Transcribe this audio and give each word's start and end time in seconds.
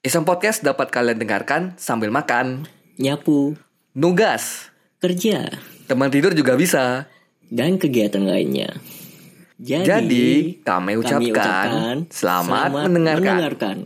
Iseng 0.00 0.24
Podcast 0.24 0.64
dapat 0.64 0.88
kalian 0.88 1.20
dengarkan 1.20 1.76
sambil 1.76 2.08
makan, 2.08 2.64
nyapu, 2.96 3.52
nugas, 3.92 4.72
kerja, 4.96 5.52
teman 5.92 6.08
tidur 6.08 6.32
juga 6.32 6.56
bisa. 6.56 7.04
dan 7.52 7.76
kegiatan 7.76 8.24
lainnya. 8.24 8.80
Jadi, 9.60 9.84
Jadi, 9.84 10.28
kami 10.64 10.96
ucapkan 10.96 12.08
selamat 12.08 12.88
mendengarkan. 12.88 13.28
mendengarkan. 13.28 13.76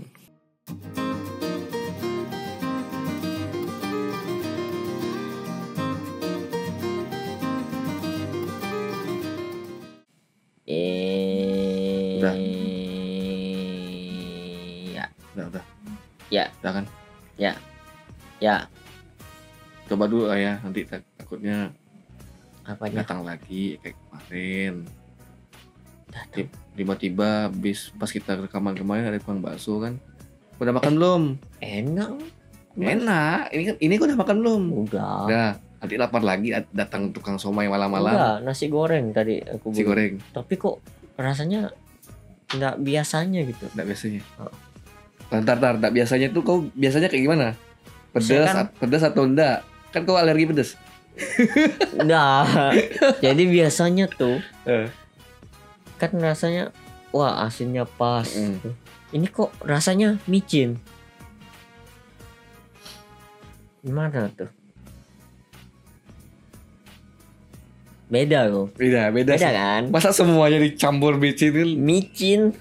Ya, 16.65 16.67
udah 16.67 16.73
kan. 16.73 16.85
ya, 17.37 17.53
ya. 18.41 18.57
Coba 19.85 20.09
dulu 20.09 20.25
lah 20.27 20.41
ya, 20.41 20.57
nanti 20.65 20.81
tak- 20.83 21.05
takutnya 21.15 21.69
Apanya? 22.65 23.05
datang 23.05 23.21
lagi 23.21 23.77
kayak 23.79 24.01
kemarin. 24.01 24.75
Tiba-tiba 26.75 27.53
bis 27.53 27.93
pas 27.93 28.09
kita 28.09 28.41
rekaman 28.41 28.73
kemarin 28.73 29.05
ada 29.05 29.21
tukang 29.21 29.39
bakso 29.39 29.77
kan. 29.77 30.01
Udah 30.57 30.73
makan 30.73 30.93
belum? 30.97 31.23
Enak. 31.61 32.11
Enak. 32.75 33.53
Ini 33.53 33.63
kan 33.67 33.77
ini 33.79 33.95
udah 33.95 34.17
makan 34.17 34.37
belum? 34.41 34.63
Udah. 34.89 35.17
Udah. 35.29 35.51
Nanti 35.79 35.95
lapar 35.95 36.25
lagi 36.25 36.49
dat- 36.49 36.73
datang 36.73 37.13
tukang 37.13 37.37
somai 37.37 37.69
malam-malam. 37.69 38.09
Enggak, 38.09 38.37
nasi 38.41 38.67
goreng 38.67 39.13
tadi 39.13 39.37
aku 39.39 39.69
Si 39.71 39.77
beli. 39.77 39.85
goreng, 39.85 40.15
Tapi 40.33 40.55
kok 40.57 40.81
rasanya 41.15 41.69
nggak 42.49 42.81
biasanya 42.81 43.41
gitu. 43.45 43.69
enggak 43.69 43.87
biasanya. 43.87 44.23
Oh. 44.41 44.49
Bentar, 45.41 45.57
bentar, 45.59 45.75
enggak 45.77 45.93
biasanya 45.95 46.29
tuh 46.31 46.43
kau 46.43 46.59
biasanya 46.73 47.09
kayak 47.09 47.25
gimana? 47.25 47.49
Pedas, 48.13 48.51
kan- 48.53 48.71
pedas 48.79 49.03
atau 49.03 49.27
enggak? 49.27 49.67
Kan 49.91 50.05
kau 50.05 50.15
alergi 50.15 50.47
pedas. 50.47 50.71
Nah, 52.11 52.75
jadi 53.23 53.43
biasanya 53.47 54.11
tuh 54.11 54.43
Eh. 54.67 54.91
kan 55.95 56.11
rasanya 56.15 56.75
wah 57.11 57.47
asinnya 57.47 57.87
pas. 57.87 58.27
Mm. 58.35 58.75
Ini 59.15 59.27
kok 59.31 59.55
rasanya 59.63 60.19
micin. 60.27 60.83
Gimana 63.81 64.27
tuh? 64.35 64.51
Beda 68.11 68.47
loh. 68.47 68.69
Beda, 68.75 69.09
beda. 69.11 69.35
Beda 69.35 69.51
kan? 69.51 69.83
Masa 69.91 70.11
semuanya 70.11 70.59
dicampur 70.59 71.17
micin? 71.17 71.79
Micin. 71.79 72.53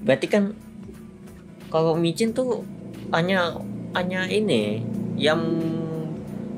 Berarti 0.00 0.26
kan 0.30 0.54
kalau 1.68 1.92
micin 1.94 2.32
tuh 2.32 2.64
hanya 3.10 3.56
hanya 3.92 4.24
ini 4.24 4.80
yang 5.14 5.40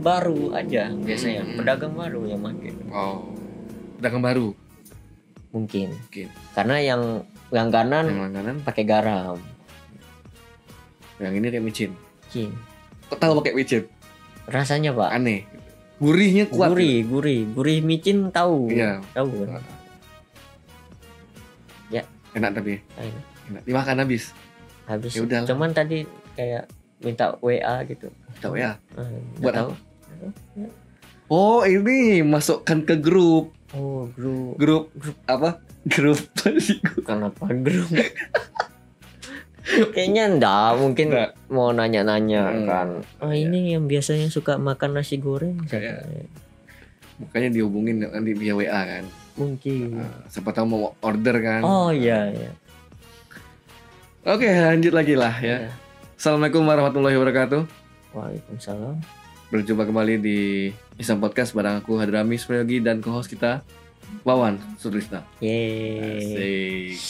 baru 0.01 0.51
aja 0.53 0.91
biasanya 0.97 1.45
Mm. 1.45 1.55
pedagang 1.57 1.93
baru 1.93 2.21
yang 2.25 2.41
pakai 2.41 2.73
Oh. 2.89 3.29
Dagang 3.99 4.21
baru. 4.21 4.57
mungkin 5.51 5.91
Mungkin. 5.91 6.31
karena 6.55 6.77
yang 6.79 7.03
langganan 7.51 8.07
Yang 8.07 8.21
langganan, 8.23 8.57
pakai 8.63 8.85
garam 8.85 9.35
yang 11.19 11.35
ini 11.35 11.47
kayak 11.49 11.61
micin. 11.61 11.91
micin 12.25 12.55
Kok 13.07 13.19
tahu 13.19 13.33
pakai 13.39 13.53
micin? 13.53 13.83
rasanya 14.47 14.91
pak 14.91 15.11
Aneh. 15.13 15.43
Gurihnya 15.99 16.47
kuat. 16.47 16.71
gurih 16.71 17.03
gurih 17.05 17.51
gurih 17.51 17.79
micin 17.83 18.31
tahu 18.31 18.71
Iya. 18.71 19.03
tahu 19.13 19.45
kan 19.45 19.61
Ya. 21.91 22.03
Enak 22.33 22.55
tapi. 22.55 22.79
Enak. 22.95 23.23
Enak. 23.51 23.63
Dimakan 23.67 23.97
habis. 23.99 24.31
Habis 24.91 25.13
Ya 25.13 25.23
udahlah. 25.23 25.47
cuman 25.47 25.71
tadi 25.71 26.03
kayak 26.35 26.67
minta 26.99 27.39
WA 27.39 27.81
gitu 27.85 28.11
Tahu 28.39 28.55
ya. 28.55 28.75
Eh, 28.93 29.07
nggak 29.39 29.41
Buat 29.41 29.55
tahu 29.55 29.71
Oh, 31.31 31.63
ini 31.63 32.21
masukkan 32.21 32.83
ke 32.83 32.95
grup. 32.97 33.55
oh 33.71 34.11
grup 34.11 34.59
Grup 34.59 34.87
apa? 35.25 35.63
Grup. 35.85 36.19
kenapa 37.07 37.47
grup 37.57 37.89
kayaknya 39.93 40.27
enggak 40.29 40.71
mungkin 40.77 41.07
Nggak. 41.09 41.31
mau 41.47 41.71
nanya-nanya 41.71 42.43
Hmm. 42.51 42.67
kan 42.67 42.89
oh 43.21 43.31
ini 43.31 43.73
yang 43.73 43.87
biasanya 43.87 44.27
suka 44.27 44.59
makan 44.59 44.99
nasi 44.99 45.17
goreng 45.17 45.63
Kayak- 45.65 46.03
siapa? 46.03 46.27
Makanya 47.21 47.49
dihubungin 47.53 48.01
nanti 48.03 48.33
via 48.33 48.53
WA 48.53 48.81
kan. 48.83 49.05
mungkin 49.37 49.95
Nah, 49.95 50.25
siapa 50.27 50.51
tahu 50.51 50.67
mau 50.67 50.83
order 50.99 51.37
kan. 51.39 51.61
oh 51.63 51.89
iya 51.89 52.29
iya 52.29 52.51
Oke, 54.21 54.53
lanjut 54.53 54.93
lagi 54.93 55.17
lah 55.17 55.33
ya. 55.41 55.65
Iya. 55.65 55.73
Assalamualaikum 56.21 56.61
warahmatullahi 56.69 57.17
wabarakatuh. 57.17 57.65
Waalaikumsalam 58.13 59.01
Berjumpa 59.49 59.89
kembali 59.89 60.21
di 60.21 60.39
Isam 61.01 61.25
Podcast 61.25 61.57
bareng 61.57 61.81
aku 61.81 61.97
Hadrami 61.97 62.37
Spriyogi 62.37 62.85
dan 62.85 63.01
co-host 63.01 63.33
kita 63.33 63.65
Wawan 64.21 64.61
Sutrisna. 64.77 65.25
Yeay. 65.41 66.93
Asik. 66.93 67.01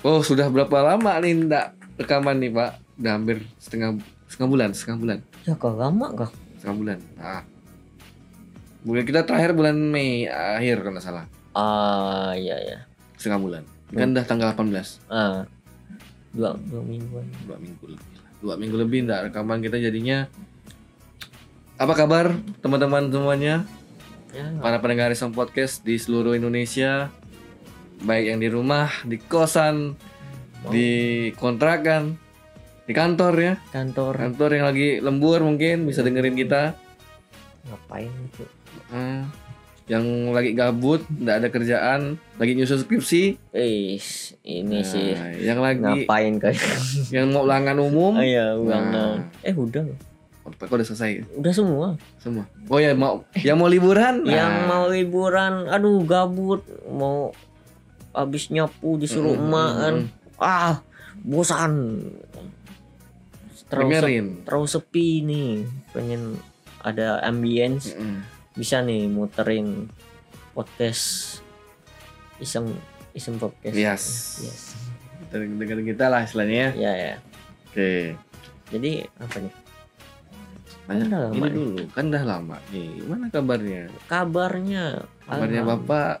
Oh, 0.00 0.24
sudah 0.24 0.48
berapa 0.48 0.72
lama 0.80 1.20
nih 1.20 1.52
ndak 1.52 1.76
rekaman 2.00 2.40
nih, 2.40 2.48
Pak? 2.48 2.70
Udah 3.04 3.12
hampir 3.20 3.44
setengah 3.60 4.00
setengah 4.24 4.48
bulan, 4.48 4.68
setengah 4.72 4.98
bulan, 4.98 5.18
Ya 5.44 5.52
kok 5.52 5.76
lama 5.76 6.06
kok? 6.16 6.32
setengah 6.56 6.76
bulan. 6.80 6.98
Nah. 7.20 7.44
Bulan 8.88 9.04
kita 9.04 9.20
terakhir 9.28 9.52
bulan 9.52 9.76
Mei 9.76 10.24
akhir 10.32 10.80
kalau 10.80 10.96
nggak 10.96 11.04
salah. 11.04 11.24
Ah 11.52 12.32
iya 12.32 12.56
ya. 12.56 12.78
Setengah 13.20 13.36
bulan. 13.36 13.62
Kan 13.92 14.16
udah 14.16 14.24
tanggal 14.24 14.48
18. 14.56 15.12
Ah 15.12 15.44
dua 16.34 16.58
dua 16.68 16.82
mingguan. 16.82 17.26
Dua 17.46 17.56
minggu 17.56 17.84
lebih. 17.88 18.10
lah. 18.18 18.30
Dua 18.42 18.54
minggu 18.58 18.76
lebih 18.76 18.98
ndak 19.06 19.20
rekaman 19.30 19.62
kita 19.62 19.80
jadinya 19.80 20.28
apa 21.74 21.94
kabar 21.94 22.34
teman-teman 22.62 23.10
semuanya? 23.10 23.66
Ya. 24.34 24.50
para 24.58 24.82
pendengar 24.82 25.14
Isam 25.14 25.30
Podcast 25.30 25.86
di 25.86 25.94
seluruh 25.94 26.34
Indonesia 26.34 27.14
baik 28.02 28.34
yang 28.34 28.40
di 28.42 28.48
rumah, 28.50 28.90
di 29.06 29.16
kosan, 29.22 29.94
mau 30.62 30.70
di 30.74 30.90
kontrakan, 31.38 32.18
di 32.84 32.92
kantor 32.92 33.34
ya, 33.38 33.54
kantor 33.70 34.18
kantor 34.18 34.50
yang 34.58 34.66
lagi 34.66 34.88
lembur 34.98 35.38
mungkin 35.46 35.86
bisa 35.86 36.02
dengerin 36.02 36.34
kita, 36.34 36.74
ngapain 37.70 38.10
gitu? 38.10 38.44
Hmm, 38.90 39.30
yang 39.84 40.00
lagi 40.32 40.52
gabut, 40.52 41.04
nggak 41.06 41.36
ada 41.36 41.48
kerjaan, 41.48 42.00
lagi 42.34 42.52
nyusun 42.52 42.80
skripsi, 42.80 43.36
Eh 43.50 44.00
ini 44.42 44.80
Nah, 44.80 44.82
sih 44.82 45.12
yang 45.38 45.60
lagi 45.60 45.76
ngapain 45.78 46.40
kayak? 46.40 46.56
yang 47.14 47.28
mau 47.28 47.44
ulangan 47.44 47.76
umum, 47.78 48.16
Ah 48.16 48.24
ya 48.24 48.56
ulang 48.56 48.84
Nah. 48.86 49.16
Eh 49.40 49.52
udah 49.52 49.84
kok 49.84 50.68
udah 50.70 50.82
selesai 50.82 51.24
udah 51.34 51.52
semua. 51.52 51.86
semua. 52.16 52.44
Oh 52.66 52.76
ya 52.76 52.92
mau, 52.92 53.24
yang 53.38 53.56
mau 53.56 53.64
liburan, 53.66 54.24
Yang 54.24 54.52
Nah, 54.54 54.64
mau 54.66 54.84
liburan, 54.86 55.68
aduh 55.68 56.00
gabut, 56.02 56.60
mau 56.86 57.32
habis 58.10 58.48
nyapu 58.48 58.96
disuruh 58.96 59.32
Mm, 59.32 59.40
emak 59.42 59.68
mm, 59.68 59.78
kan. 59.78 59.94
mm. 59.94 60.08
Ah 60.38 60.74
bosan. 61.18 61.72
Terlalu, 63.64 63.84
se- 63.84 63.92
dengerin. 63.96 64.26
terlalu 64.44 64.66
sepi 64.66 65.08
nih, 65.20 65.50
pengen 65.90 66.22
ada 66.78 67.20
ambience. 67.20 67.92
Mm-mm. 67.92 68.20
Bisa 68.54 68.80
nih 68.80 69.06
muterin 69.06 69.90
podcast 70.52 71.38
iseng 72.36 72.70
iseng 73.10 73.36
podcast 73.36 73.74
Yes. 73.74 74.04
yes 74.40 74.62
dengerin 75.28 75.82
kita 75.84 76.06
lah 76.06 76.22
istilahnya. 76.22 76.70
ya 76.72 76.92
ya 76.92 77.14
Oke. 77.66 78.14
jadi 78.70 79.10
apa 79.16 79.36
nih 79.40 79.54
Nanya 80.84 81.04
Udah 81.08 81.20
lama 81.24 81.32
ini 81.34 81.40
nih. 81.40 81.54
dulu, 81.56 81.82
kan 81.90 82.04
udah 82.06 82.24
lama 82.28 82.56
nih. 82.68 82.88
Gimana 83.00 83.24
kabarnya? 83.28 83.82
kabarnya 84.04 84.84
Kabarnya 85.24 85.60
Alham- 85.60 85.80
Bapak 85.80 86.12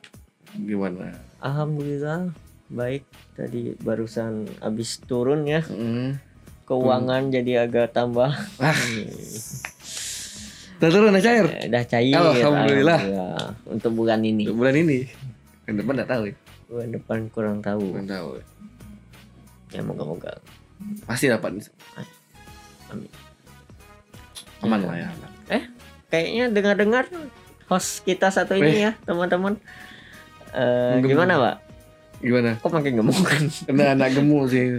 gimana? 0.56 1.06
alhamdulillah 1.38 2.32
baik 2.66 3.04
tadi 3.34 3.76
barusan 3.76 4.48
habis 4.58 4.98
turun 4.98 5.44
ya 5.44 5.60
Mm. 5.62 6.16
keuangan 6.64 7.28
jadi 7.28 7.68
agak 7.68 7.92
tambah 7.92 8.32
Ah, 8.56 8.72
udah 10.84 10.90
turun 10.90 11.08
udah 11.10 11.24
cair 11.24 11.46
Eh, 11.48 11.64
udah 11.66 11.84
cair 11.86 12.12
Alhamdulillah. 12.12 13.00
Alhamdulillah. 13.00 13.48
untuk 13.66 13.92
bulan 13.94 14.20
ini 14.20 14.44
untuk 14.44 14.58
bulan 14.60 14.76
ini. 14.76 14.98
Yang 15.64 15.74
depan 15.80 15.92
nggak 15.96 16.10
tahu 16.10 16.22
ya. 16.26 16.34
bulan 16.66 16.88
depan 16.90 17.18
kurang 17.28 17.58
tahu 17.58 17.84
Kurang 17.90 18.04
tahu. 18.06 18.28
ya. 18.34 18.44
ya 19.70 19.82
moga-moga 19.82 20.30
Pasti 21.02 21.26
dapat. 21.26 21.56
Amin. 22.86 23.08
Aman 24.60 24.78
Ya. 24.78 24.86
lah 24.86 24.96
ya. 25.48 25.60
kayaknya 26.06 26.44
dengar-dengar 26.48 27.04
host 27.66 28.00
kita 28.02 28.28
satu 28.28 28.54
ini 28.54 28.82
ya 28.82 28.92
teman-teman 29.00 29.56
Eh, 30.50 31.02
gimana 31.02 31.34
pak 31.34 31.56
Gimana? 32.20 32.54
kok 32.56 32.70
makin 32.70 32.92
gemuk 32.94 33.18
kan 33.20 33.42
Kena 33.66 33.84
anak 33.92 34.14
gemuk 34.14 34.46
sih. 34.46 34.78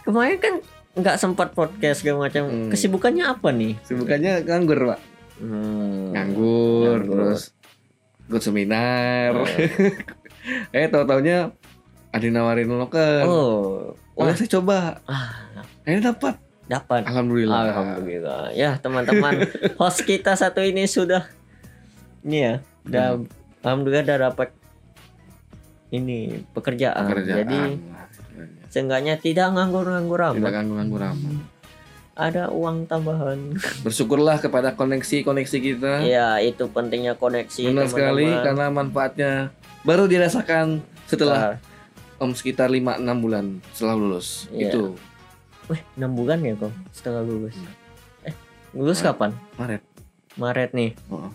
Kemarin 0.00 0.38
kan 0.38 0.54
nggak 0.94 1.16
sempat 1.16 1.52
podcast 1.52 2.00
segala 2.00 2.24
macam 2.24 2.46
Hmm. 2.46 2.70
kesibukannya 2.70 3.24
apa 3.28 3.48
nih 3.50 3.76
Sibukannya 3.82 4.42
nganggur 4.42 4.78
pak. 4.88 5.00
Hmm. 5.36 6.10
Nganggur, 6.10 6.98
Nganggur. 7.00 7.26
terus 7.28 7.42
ikut 8.24 8.40
seminar. 8.40 9.34
eh 10.76 10.86
tahu 10.86 11.04
taunya 11.04 11.50
ada 12.10 12.26
nawarin 12.26 12.70
loker. 12.70 13.22
oh 13.24 13.92
Boleh 14.12 14.30
wah 14.30 14.36
saya 14.36 14.50
coba. 14.52 14.76
ah, 15.04 15.50
Ini 15.82 16.00
dapat. 16.00 16.38
dapat 16.64 17.04
Alhamdulillah. 17.04 17.60
alhamdulillah 17.68 18.42
ya 18.50 18.78
teman-teman 18.78 19.36
host 19.80 20.00
kita 20.02 20.32
satu 20.32 20.60
ini 20.60 20.86
sudah 20.86 21.28
ini 22.22 22.40
ya 22.40 22.54
udah 22.84 23.06
Hmm. 23.14 23.28
alhamdulillah 23.60 24.00
udah 24.02 24.18
dapat 24.24 24.48
ini 25.90 26.40
pekerjaan. 26.50 27.04
Pekerjaan. 27.06 27.36
jadi 27.38 27.58
seenggaknya 28.66 29.14
tidak 29.16 29.52
nganggur-nganggur 29.52 30.18
tidak 30.32 30.40
amat 30.40 30.52
ganggu-ganggu 30.52 30.96
amat. 30.96 31.34
Ada 32.14 32.46
uang 32.48 32.86
tambahan 32.86 33.58
Bersyukurlah 33.82 34.38
kepada 34.38 34.70
koneksi-koneksi 34.72 35.58
kita. 35.58 35.92
ya 36.00 36.38
itu 36.38 36.66
pentingnya 36.66 37.14
koneksi 37.14 37.68
Benar 37.68 37.86
sekali 37.86 38.24
teman-teman. 38.24 38.44
karena 38.44 38.66
manfaatnya 38.68 39.32
baru 39.82 40.06
dirasakan 40.06 40.78
setelah 41.04 41.58
Setelah- 41.58 41.58
om 42.16 42.30
sekitar 42.30 42.68
5 42.68 42.96
6 42.96 43.18
bulan 43.18 43.44
setelah 43.70 43.94
lulus. 43.94 44.46
Iya. 44.48 44.70
Itu 44.70 44.94
Wih, 45.64 45.80
6 45.96 46.12
bulan 46.12 46.38
ya 46.38 46.54
kok 46.54 46.70
setelah 46.90 47.20
lulus. 47.20 47.56
Eh, 48.22 48.34
lulus 48.72 48.98
Maret. 48.98 49.08
kapan? 49.10 49.30
Maret. 49.56 49.82
Maret 50.34 50.70
nih. 50.72 50.90
Oh. 51.08 51.32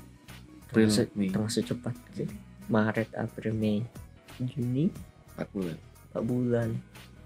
April, 0.63 0.85
Termasuk, 0.85 1.07
Mei, 1.13 1.29
termasuk 1.29 1.63
cepat 1.65 1.93
sih. 2.13 2.29
Maret, 2.67 3.09
April, 3.15 3.51
Mei, 3.51 3.81
Juni, 4.39 4.93
4 5.33 5.49
bulan. 5.49 5.77
4 6.07 6.23
bulan. 6.23 6.69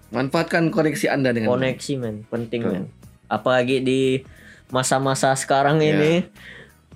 Manfaatkan 0.09 0.69
koneksi 0.69 1.11
Anda 1.11 1.29
dengan 1.29 1.51
Koneksi 1.51 1.93
men, 1.97 2.23
penting 2.25 2.61
men. 2.63 2.85
Apalagi 3.33 3.81
di 3.81 4.01
masa-masa 4.69 5.33
sekarang 5.33 5.77
Iya. 5.77 5.89
ini 5.91 6.13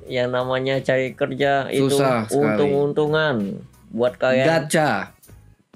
yang 0.08 0.30
namanya 0.30 0.80
cari 0.80 1.12
kerja 1.12 1.68
Susah 1.68 2.26
itu 2.26 2.38
untung-untungan 2.38 3.60
buat 3.90 4.16
kalian. 4.16 4.46
gacha. 4.46 5.12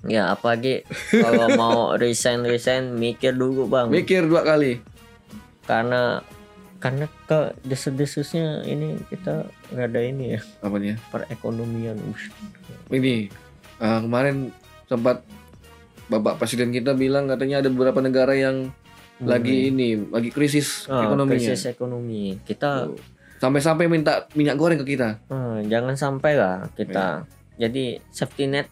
Ya, 0.02 0.30
apalagi 0.30 0.82
kalau 1.12 1.46
mau 1.62 1.80
resign 1.94 2.42
resign 2.42 2.96
mikir 2.96 3.34
dulu, 3.34 3.66
Bang. 3.66 3.90
Mikir 3.90 4.26
dua 4.26 4.42
kali. 4.42 4.82
karena 5.62 6.26
karena 6.82 7.06
ke 7.24 7.54
desas-desusnya 7.62 8.66
ini 8.66 8.98
kita 9.08 9.46
nggak 9.70 9.88
ada 9.88 10.02
ini 10.02 10.36
ya 10.36 10.42
Apanya? 10.60 10.98
perekonomian. 11.08 12.02
Ini 12.90 13.30
eh, 13.78 14.00
kemarin 14.02 14.50
sempat 14.86 15.22
Bapak 16.10 16.42
Presiden 16.42 16.74
kita 16.74 16.92
bilang 16.92 17.30
katanya 17.30 17.62
ada 17.62 17.70
beberapa 17.70 18.02
negara 18.02 18.34
yang 18.34 18.74
lagi 19.24 19.70
ini 19.70 19.88
lagi 20.08 20.30
krisis 20.30 20.86
Ah, 20.86 21.06
ekonominya. 21.06 21.38
krisis 21.38 21.62
ekonomi 21.66 22.40
kita. 22.42 22.90
Sampai-sampai 23.38 23.86
minta 23.86 24.30
minyak 24.32 24.54
goreng 24.54 24.78
ke 24.78 24.86
kita. 24.90 25.18
ah, 25.28 25.58
jangan 25.64 25.94
sampai 25.94 26.34
lah 26.34 26.70
kita 26.72 27.26
jadi 27.56 27.84
safety 28.10 28.46
net 28.46 28.68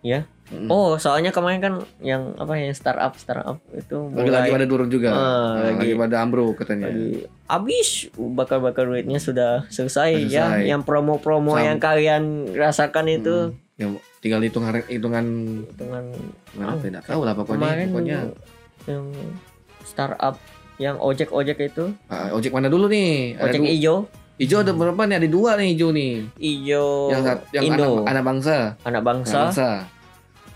ya 0.00 0.24
Mm. 0.44 0.68
oh 0.68 1.00
soalnya 1.00 1.32
kemarin 1.32 1.56
kan 1.56 1.74
yang 1.98 2.36
apa 2.36 2.52
ya 2.54 2.68
startup 2.70 3.16
startup 3.16 3.64
itu 3.70 3.96
mulai 4.04 4.44
pada 4.46 4.68
turun 4.68 4.92
juga. 4.92 5.08
Ah, 5.08 5.16
Nah, 5.16 5.72
lagi, 5.72 5.88
lagi- 5.88 5.96
pada 5.96 6.16
ambruk 6.20 6.52
katanya. 6.54 6.84
lagi 6.86 7.24
habis 7.46 7.88
bakar-bakar 8.14 8.84
duitnya 8.84 9.16
sudah 9.16 9.64
selesai, 9.66 10.28
ya 10.28 10.52
Selesai. 10.52 10.68
yang 10.68 10.84
promo-promo 10.84 11.56
Sam- 11.56 11.64
yang 11.64 11.78
kalian 11.78 12.22
rasakan 12.52 13.08
itu 13.10 13.36
Mm. 13.50 13.62
Ya, 13.74 13.86
tinggal 14.20 14.38
hitung 14.38 14.62
hitungan 14.86 15.26
Ah, 16.54 16.70
apa 16.70 16.84
ya, 16.84 16.90
nggak 16.92 17.06
tahu 17.08 17.20
lah 17.24 17.34
pokoknya. 17.34 17.58
kemarin 17.58 17.86
pokoknya 17.88 18.18
yang 18.84 19.04
startup 19.84 20.34
yang 20.76 20.96
ojek-ojek 20.96 21.58
itu 21.64 21.94
Ah, 22.06 22.28
ojek 22.30 22.50
mana 22.50 22.66
dulu 22.66 22.88
nih? 22.88 23.36
Ada 23.36 23.54
ojek 23.54 23.62
ijo 23.70 23.96
hijau 24.34 24.58
ada 24.58 24.72
berapa 24.72 24.98
nih? 25.00 25.16
Ada 25.16 25.28
dua 25.28 25.50
nih 25.54 25.66
hijau 25.70 25.88
nih. 25.90 26.12
ijo 26.36 26.84
yang 27.08 27.22
yang 27.52 27.62
Indo 27.64 27.84
anak, 28.02 28.10
anak 28.10 28.24
bangsa. 28.24 28.56
anak 28.56 28.82
Anak 28.82 29.02
bangsa 29.04 29.38
bangsa. 29.44 29.68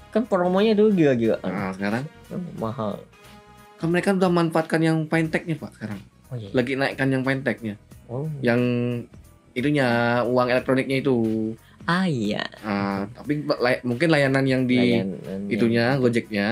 kan 0.09 0.23
promonya 0.25 0.73
dulu 0.73 0.91
gila-gila 0.91 1.39
Nah, 1.41 1.71
sekarang 1.71 2.03
mahal 2.57 2.99
kan 3.77 3.89
mereka 3.89 4.11
udah 4.11 4.27
manfaatkan 4.27 4.81
yang 4.81 4.99
fintechnya 5.05 5.55
pak 5.55 5.71
sekarang. 5.73 6.01
oh 6.27 6.35
iya 6.35 6.51
Lagi 6.51 6.73
naikkan 6.75 7.09
yang 7.09 7.23
fintechnya. 7.23 7.75
oh 8.07 8.27
Yang 8.41 8.61
itunya 9.53 9.87
uang 10.25 10.49
elektroniknya 10.49 10.99
itu. 10.99 11.17
ah 11.85 12.05
iya 12.05 12.43
Ah, 12.61 13.07
tapi 13.13 13.47
lay- 13.57 13.81
mungkin 13.81 14.09
layanan 14.09 14.43
yang 14.43 14.63
di 14.65 14.99
Layanan 14.99 15.47
itunya 15.47 15.95
Gojeknya 15.95 16.47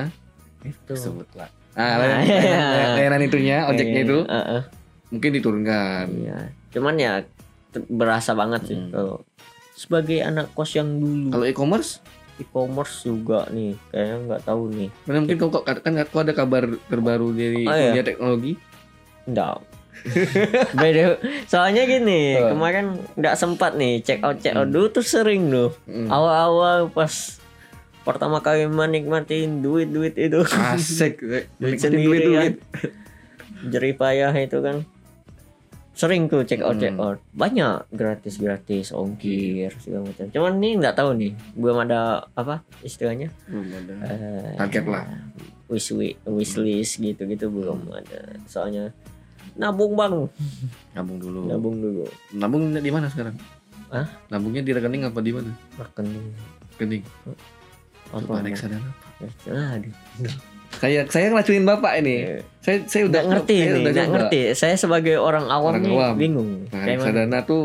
yang 0.63 0.71
itu 0.71 0.95
sebutlah. 0.95 1.51
Ah, 1.77 1.83
Ah, 1.83 1.95
layanan, 1.99 2.21
iya. 2.23 2.41
layanan- 2.41 2.95
layanan 2.97 3.23
itunya 3.23 3.57
ojeknya 3.65 3.93
Iya, 3.95 4.07
itu 4.07 4.19
iya, 4.19 4.33
heeh, 4.35 4.63
mungkin 5.07 5.31
diturunkan. 5.31 6.05
iya 6.11 6.39
cuman 6.71 6.95
ya 6.95 7.13
berasa 7.87 8.33
banget 8.33 8.61
sih 8.65 8.77
Hmm. 8.77 8.89
kalau 8.91 9.17
sebagai 9.73 10.19
anak 10.21 10.49
kos 10.51 10.73
yang 10.73 10.89
dulu 10.91 11.29
Kalau 11.31 11.45
e-commerce, 11.45 12.01
e-commerce 12.39 13.05
juga 13.05 13.45
nih 13.51 13.77
kayaknya 13.87 14.17
nggak 14.27 14.43
tahu 14.43 14.63
nih 14.71 14.89
mana 15.05 15.17
mungkin 15.21 15.37
kau 15.39 15.51
kau- 15.51 15.65
kan 15.65 15.93
kau 16.03 16.21
ada 16.21 16.33
kabar 16.33 16.65
terbaru 16.83 17.29
dari 17.31 17.63
Oh, 17.63 17.71
iya. 17.71 17.93
dunia 17.93 18.03
teknologi? 18.03 18.53
Enggak. 19.27 19.61
Beda. 20.77 21.19
Soalnya 21.45 21.83
gini, 21.85 22.37
Oh. 22.39 22.53
kemarin 22.53 22.87
nggak 23.13 23.35
sempat 23.35 23.75
nih 23.75 24.01
check 24.01 24.21
out 24.23 24.39
check 24.39 24.53
out 24.53 24.65
Hmm. 24.65 24.73
dulu 24.73 24.87
tuh 24.91 25.03
sering 25.03 25.49
loh. 25.49 25.73
Mm. 25.85 26.07
Awal-awal 26.07 26.89
pas 26.89 27.11
pertama 28.07 28.39
kali 28.39 28.65
menikmatin 28.65 29.59
duit-duit 29.61 30.15
itu, 30.15 30.41
Asik, 30.47 31.19
duit 31.61 31.77
sendiri 31.77 32.07
duit, 32.23 32.33
kan. 32.33 32.53
Jerih 33.67 33.95
payah 33.95 34.31
itu 34.33 34.63
kan. 34.63 34.87
Sering 35.91 36.29
tuh 36.29 36.45
check 36.45 36.61
out 36.61 36.77
check 36.77 36.93
Hmm. 36.93 37.01
out. 37.03 37.19
Banyak 37.33 37.89
gratis-gratis 37.91 38.93
ongkir 38.93 39.73
segala 39.75 40.05
macam. 40.05 40.29
Cuman 40.29 40.53
nih 40.57 40.73
nggak 40.77 40.95
tahu 40.95 41.17
nih, 41.17 41.33
belum 41.53 41.83
ada 41.83 42.01
apa 42.31 42.61
istilahnya? 42.81 43.33
Belum 43.47 43.65
ada. 43.67 43.95
Eh, 44.07 44.53
Target 44.57 44.85
lah. 44.87 45.05
wish 45.67 45.91
wi- 45.91 46.21
wish 46.25 46.55
list 46.57 47.01
gitu-gitu 47.01 47.49
belum 47.49 47.91
ada. 47.91 48.39
Soalnya 48.45 48.93
nabung 49.55 49.97
bang, 49.97 50.29
Nabung 50.93 51.17
dulu. 51.17 51.49
nabung 51.49 51.77
dulu. 51.77 52.05
Nabung 52.31 52.63
di 52.71 52.93
mana 52.93 53.09
sekarang? 53.09 53.35
Hah? 53.89 54.05
Nabungnya 54.29 54.61
di 54.61 54.71
rekening 54.71 55.09
apa 55.09 55.19
di 55.19 55.33
mana? 55.33 55.49
rekening 55.75 56.29
Rekening. 56.71 57.03
Apa 58.09 58.19
Coba 58.19 58.35
Bang? 58.35 58.45
reksadana. 58.45 58.91
Aduh, 59.47 59.95
Saya 60.77 61.09
saya 61.09 61.27
ngelacuin 61.31 61.65
bapak 61.65 61.93
ini. 61.99 62.43
Saya 62.61 62.85
saya 62.85 63.03
udah 63.07 63.21
nggak 63.21 63.33
ngerti 63.33 63.57
saya 63.57 63.71
nih, 63.71 63.81
udah 63.81 63.93
coba. 63.95 64.13
ngerti. 64.13 64.41
Saya 64.53 64.75
sebagai 64.77 65.17
orang 65.17 65.47
awam 65.47 65.73
Orang 65.73 65.83
nih 65.83 65.95
awam. 65.95 66.15
bingung. 66.15 66.51
Nah, 66.69 66.83
Kayak 66.83 66.97
reksadana 67.01 67.39
tuh 67.43 67.65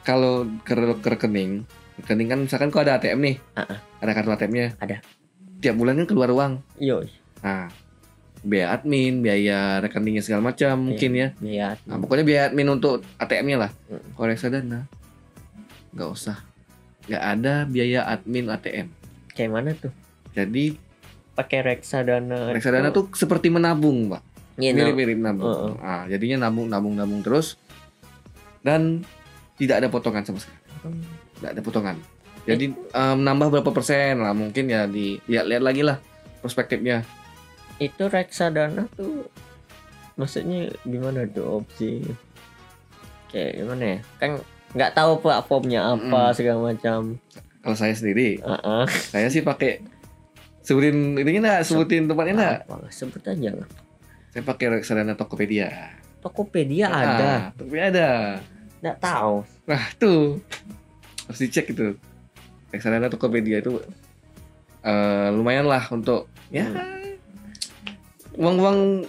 kalau 0.00 0.34
ke, 0.62 0.72
ke 0.72 1.08
rekening, 1.10 1.68
rekening 1.98 2.28
kan 2.28 2.38
misalkan 2.40 2.68
kau 2.68 2.80
ada 2.80 2.96
ATM 2.96 3.20
nih, 3.20 3.36
ah. 3.52 3.76
ada 4.00 4.10
kartu 4.10 4.30
ATM-nya. 4.30 4.72
Ada. 4.78 5.04
Tiap 5.60 5.76
bulan 5.76 6.00
kan 6.00 6.06
keluar 6.06 6.30
uang. 6.30 6.64
Yo, 6.78 7.04
Nah, 7.40 7.68
biaya 8.40 8.72
admin, 8.72 9.20
biaya 9.20 9.76
rekeningnya 9.78 10.20
segala 10.20 10.40
macam 10.46 10.80
mungkin 10.82 11.12
ya. 11.12 11.28
lihat. 11.36 11.84
Nah, 11.84 12.00
pokoknya 12.00 12.24
biaya 12.24 12.42
admin 12.48 12.68
untuk 12.70 13.04
ATM-nya 13.18 13.56
lah. 13.58 13.70
Hmm. 13.86 14.00
Kalau 14.10 14.26
reksadana 14.26 14.88
nggak 15.92 16.08
usah. 16.08 16.40
Nggak 17.04 17.24
ada 17.28 17.54
biaya 17.66 18.00
admin 18.06 18.48
ATM. 18.48 18.88
Kayak 19.40 19.52
mana 19.56 19.72
tuh? 19.72 19.88
Jadi 20.36 20.76
Pakai 21.32 21.64
reksadana. 21.64 22.52
reksadana 22.52 22.92
tuh 22.92 23.08
seperti 23.16 23.48
menabung, 23.48 24.12
Pak. 24.12 24.20
Nah, 24.60 24.76
Mirip-mirip 24.76 25.16
nabung. 25.16 25.48
Heeh. 25.48 25.72
Ah, 25.80 26.04
jadinya 26.04 26.44
nabung, 26.44 26.68
nabung, 26.68 26.92
nabung 26.92 27.24
terus 27.24 27.56
dan 28.60 29.00
tidak 29.56 29.80
ada 29.80 29.88
potongan 29.88 30.20
sama 30.20 30.36
sekali. 30.36 30.60
Tidak 31.40 31.50
ada 31.56 31.62
potongan. 31.64 31.96
Jadi 32.44 32.68
eh, 32.68 33.14
menambah 33.16 33.48
berapa 33.50 33.70
persen 33.70 34.20
lah 34.20 34.36
mungkin 34.36 34.68
ya 34.68 34.84
di 34.84 35.16
lihat-lihat 35.24 35.62
lagi 35.62 35.80
lah 35.80 35.96
perspektifnya. 36.38 37.00
itu 37.78 38.04
reksadana 38.04 38.84
tuh 38.92 39.24
maksudnya 40.14 40.68
gimana 40.84 41.24
tuh 41.24 41.64
opsi? 41.64 42.04
Kayak 43.32 43.52
gimana 43.56 43.84
ya? 43.86 43.98
Kan 44.18 44.30
nggak 44.70 44.92
tahu 44.92 45.12
platformnya 45.18 45.96
apa 45.96 45.96
Mm-mm. 46.28 46.36
segala 46.36 46.60
macam. 46.68 47.16
Kalau 47.60 47.76
saya 47.76 47.92
sendiri, 47.92 48.40
Heeh. 48.40 48.84
saya 48.88 49.28
sih 49.28 49.44
pakai 49.44 49.84
sebutin 50.60 51.16
ini 51.16 51.38
enggak, 51.38 51.60
sebutin 51.62 52.08
tempatnya 52.08 52.34
enggak? 52.34 52.58
Sebut 52.88 53.20
aja. 53.20 53.52
Saya 54.30 54.42
pakai 54.42 54.80
reksadana 54.80 55.12
Tokopedia. 55.12 55.68
Tokopedia 56.20 56.86
Ah, 56.88 57.00
ada. 57.02 57.32
Tokopedia 57.52 57.84
ada. 57.90 58.08
Nggak 58.80 58.96
tahu. 58.96 59.34
Nah, 59.68 59.82
tuh. 59.96 60.40
Harus 61.28 61.38
dicek 61.38 61.68
itu. 61.68 61.96
Reksadana 62.72 63.12
Tokopedia 63.12 63.60
itu 63.60 63.76
eh, 64.80 65.28
lumayan 65.28 65.68
lah 65.68 65.84
untuk 65.92 66.32
ya 66.48 66.64
uang-uang 68.34 69.04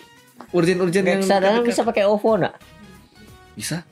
urgent-urgent 0.51 1.05
yang 1.07 1.21
Reksadana 1.23 1.63
bisa 1.63 1.87
pakai 1.87 2.03
OVO 2.03 2.35
nggak? 2.35 2.55
bisa. 3.55 3.83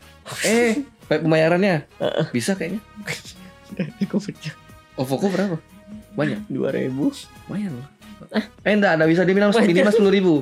Eh, 0.43 0.83
pembayarannya 1.07 1.87
bisa 2.35 2.59
kayaknya. 2.59 2.83
OVO 4.99 5.27
berapa? 5.29 5.57
Banyak, 6.13 6.45
Dua 6.51 6.69
ribu. 6.69 7.09
lumayan 7.47 7.71
loh. 7.79 7.87
Eh, 8.35 8.75
enggak, 8.75 8.99
enggak 8.99 9.09
bisa 9.09 9.23
dibilang 9.23 9.51
minimal 9.55 9.93
sepuluh 9.95 10.11
ribu. 10.11 10.33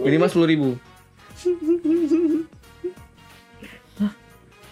Minimal 0.00 0.28
sepuluh 0.32 0.48
ribu. 0.48 0.68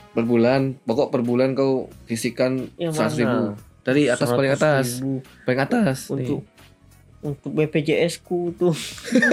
Per 0.09 0.25
bulan, 0.27 0.75
pokok 0.83 1.15
per 1.15 1.23
bulan 1.23 1.53
kau 1.55 1.93
sisihkan 2.09 2.67
Yang 2.75 2.93
seratus 2.97 3.17
ribu. 3.21 3.39
Dari 3.85 4.03
atas 4.11 4.29
paling 4.29 4.53
atas, 4.53 4.87
100.000 5.01 5.47
paling 5.49 5.61
atas. 5.65 5.99
untuk 6.13 6.45
nih. 6.45 7.25
untuk 7.25 7.51
BPJS 7.57 8.21
ku 8.21 8.53
tuh 8.53 8.77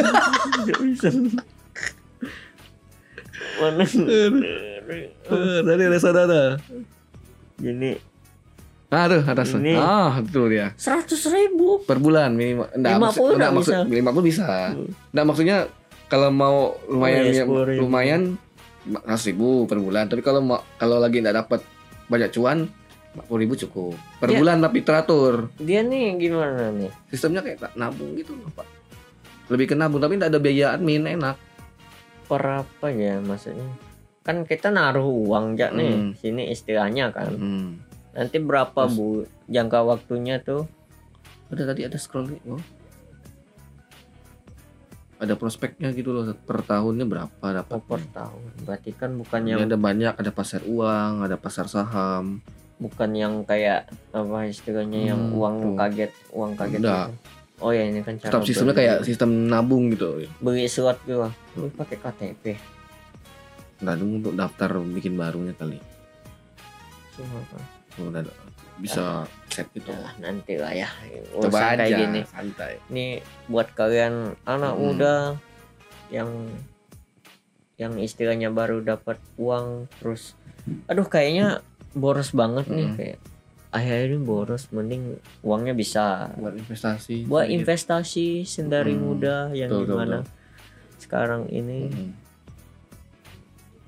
nggak 0.64 0.80
bisa 0.80 1.10
mana 3.60 3.84
dari 5.64 5.86
reksadana 5.92 6.56
gini 7.60 8.00
ah 8.00 8.15
tuh 9.06 9.22
atas 9.24 9.48
tuh. 9.50 9.60
Ini. 9.60 9.74
ah 9.76 10.14
betul 10.18 10.46
dia 10.48 10.68
seratus 10.76 11.22
ribu 11.28 11.82
per 11.82 11.98
bulan 11.98 12.32
minimal 12.32 12.72
enggak 12.72 12.92
50 12.94 13.04
maksud, 13.04 13.30
enggak 13.34 13.52
maksud 13.52 13.74
bisa. 13.74 14.02
50 14.10 14.24
bisa 14.24 14.46
enggak 15.12 15.26
maksudnya 15.26 15.58
kalau 16.06 16.30
mau 16.30 16.58
lumayan 16.86 17.24
Oh, 17.24 17.32
ya, 17.32 17.44
10.000. 17.44 17.82
lumayan 17.82 18.22
ratus 19.02 19.26
ribu 19.28 19.48
per 19.66 19.78
bulan 19.78 20.06
tapi 20.06 20.22
kalau 20.22 20.40
mau 20.40 20.60
kalau 20.76 20.98
lagi 20.98 21.18
enggak 21.18 21.38
dapat 21.38 21.60
banyak 22.06 22.30
cuan 22.32 22.70
40 23.18 23.42
ribu 23.42 23.54
cukup 23.58 23.94
per 24.18 24.30
Ya. 24.30 24.38
bulan 24.38 24.60
tapi 24.60 24.80
teratur 24.80 25.50
dia 25.58 25.82
nih 25.82 26.16
gimana 26.16 26.70
nih 26.70 26.92
sistemnya 27.08 27.42
kayak 27.42 27.60
tak 27.60 27.72
nabung 27.74 28.14
gitu 28.14 28.32
loh 28.34 28.52
pak 28.52 28.68
lebih 29.48 29.66
ke 29.68 29.76
nabung 29.76 29.98
tapi 29.98 30.16
enggak 30.16 30.30
ada 30.30 30.38
biaya 30.38 30.66
admin 30.72 31.08
enak 31.08 31.38
per 32.26 32.42
apa 32.60 32.88
ya 32.90 33.18
maksudnya 33.18 33.66
kan 34.22 34.42
kita 34.42 34.68
naruh 34.68 35.06
uang 35.06 35.54
ya 35.54 35.70
nih 35.70 35.94
Hmm. 35.94 36.12
sini 36.16 36.50
istilahnya 36.50 37.10
kan 37.10 37.30
hmm. 37.32 37.70
Nanti 38.16 38.38
berapa 38.40 38.82
Terus? 38.88 38.96
bu 38.96 39.08
jangka 39.46 39.80
waktunya 39.84 40.40
tuh 40.40 40.66
ada 41.52 41.64
tadi 41.68 41.84
ada 41.84 42.00
scroll 42.00 42.32
nih 42.32 42.42
oh. 42.48 42.64
ada 45.16 45.36
prospeknya 45.36 45.92
gitu 45.92 46.12
loh 46.12 46.28
per 46.34 46.60
tahunnya 46.60 47.06
berapa 47.08 47.46
dapat 47.54 47.72
oh, 47.72 47.84
per 47.84 48.02
tahun 48.12 48.42
berarti 48.64 48.90
kan 48.92 49.12
bukan 49.16 49.42
yang 49.46 49.64
ada 49.64 49.76
banyak 49.76 50.14
ada 50.16 50.32
pasar 50.32 50.64
uang 50.64 51.24
ada 51.24 51.36
pasar 51.36 51.68
saham 51.68 52.40
bukan 52.76 53.10
yang 53.16 53.34
kayak 53.44 53.88
apa 54.12 54.48
istilahnya 54.48 55.16
yang 55.16 55.22
Hmm, 55.32 55.38
uang 55.40 55.56
tuh. 55.62 55.76
kaget 55.80 56.12
uang 56.36 56.52
kaget 56.56 56.80
Enggak. 56.84 57.08
gitu. 57.08 57.16
oh 57.64 57.72
ya 57.72 57.84
ini 57.88 58.00
kan 58.04 58.14
cara 58.20 58.44
sistemnya 58.44 58.76
beli- 58.76 58.80
kayak 58.84 58.98
sistem 59.08 59.30
nabung 59.48 59.84
gitu 59.92 60.08
beli 60.44 60.68
surat 60.68 61.00
gitu 61.04 61.24
lu 61.56 61.68
pakai 61.72 61.96
KTP 61.96 62.44
nabung 63.80 64.20
untuk 64.20 64.36
daftar 64.36 64.72
bikin 64.80 65.16
barunya 65.16 65.52
kali. 65.52 65.80
Udah 67.98 68.24
bisa 68.76 69.24
set 69.48 69.72
gitu 69.72 69.88
Ya, 69.88 70.12
nanti 70.20 70.60
lah 70.60 70.70
ya 70.70 70.90
coba 71.34 71.72
aja 71.72 71.80
kayak 71.80 71.96
gini 71.98 72.22
santai 72.28 72.74
ini 72.90 73.06
buat 73.48 73.72
kalian 73.72 74.36
anak 74.44 74.74
Hmm. 74.76 74.82
muda 74.82 75.16
yang 76.10 76.30
yang 77.76 77.96
istilahnya 77.96 78.52
baru 78.52 78.80
dapat 78.80 79.16
uang 79.36 79.88
terus 79.98 80.36
aduh 80.88 81.06
kayaknya 81.06 81.64
boros 81.92 82.32
banget 82.32 82.68
nih 82.68 82.84
Hmm. 82.86 82.96
kayak 82.96 83.20
akhir 83.72 84.08
ini 84.08 84.20
boros 84.20 84.68
mending 84.70 85.20
uangnya 85.42 85.72
bisa 85.72 86.32
buat 86.34 86.56
investasi 86.56 87.28
buat 87.28 87.44
sedikit. 87.46 87.58
investasi 87.58 88.28
sendari 88.44 88.92
Hmm. 88.92 89.04
muda 89.06 89.36
yang 89.52 89.68
Betul, 89.68 89.84
betul, 89.84 89.92
gimana 89.96 90.18
sekarang 90.98 91.42
ini 91.48 91.80
Mm-mm. 91.86 92.10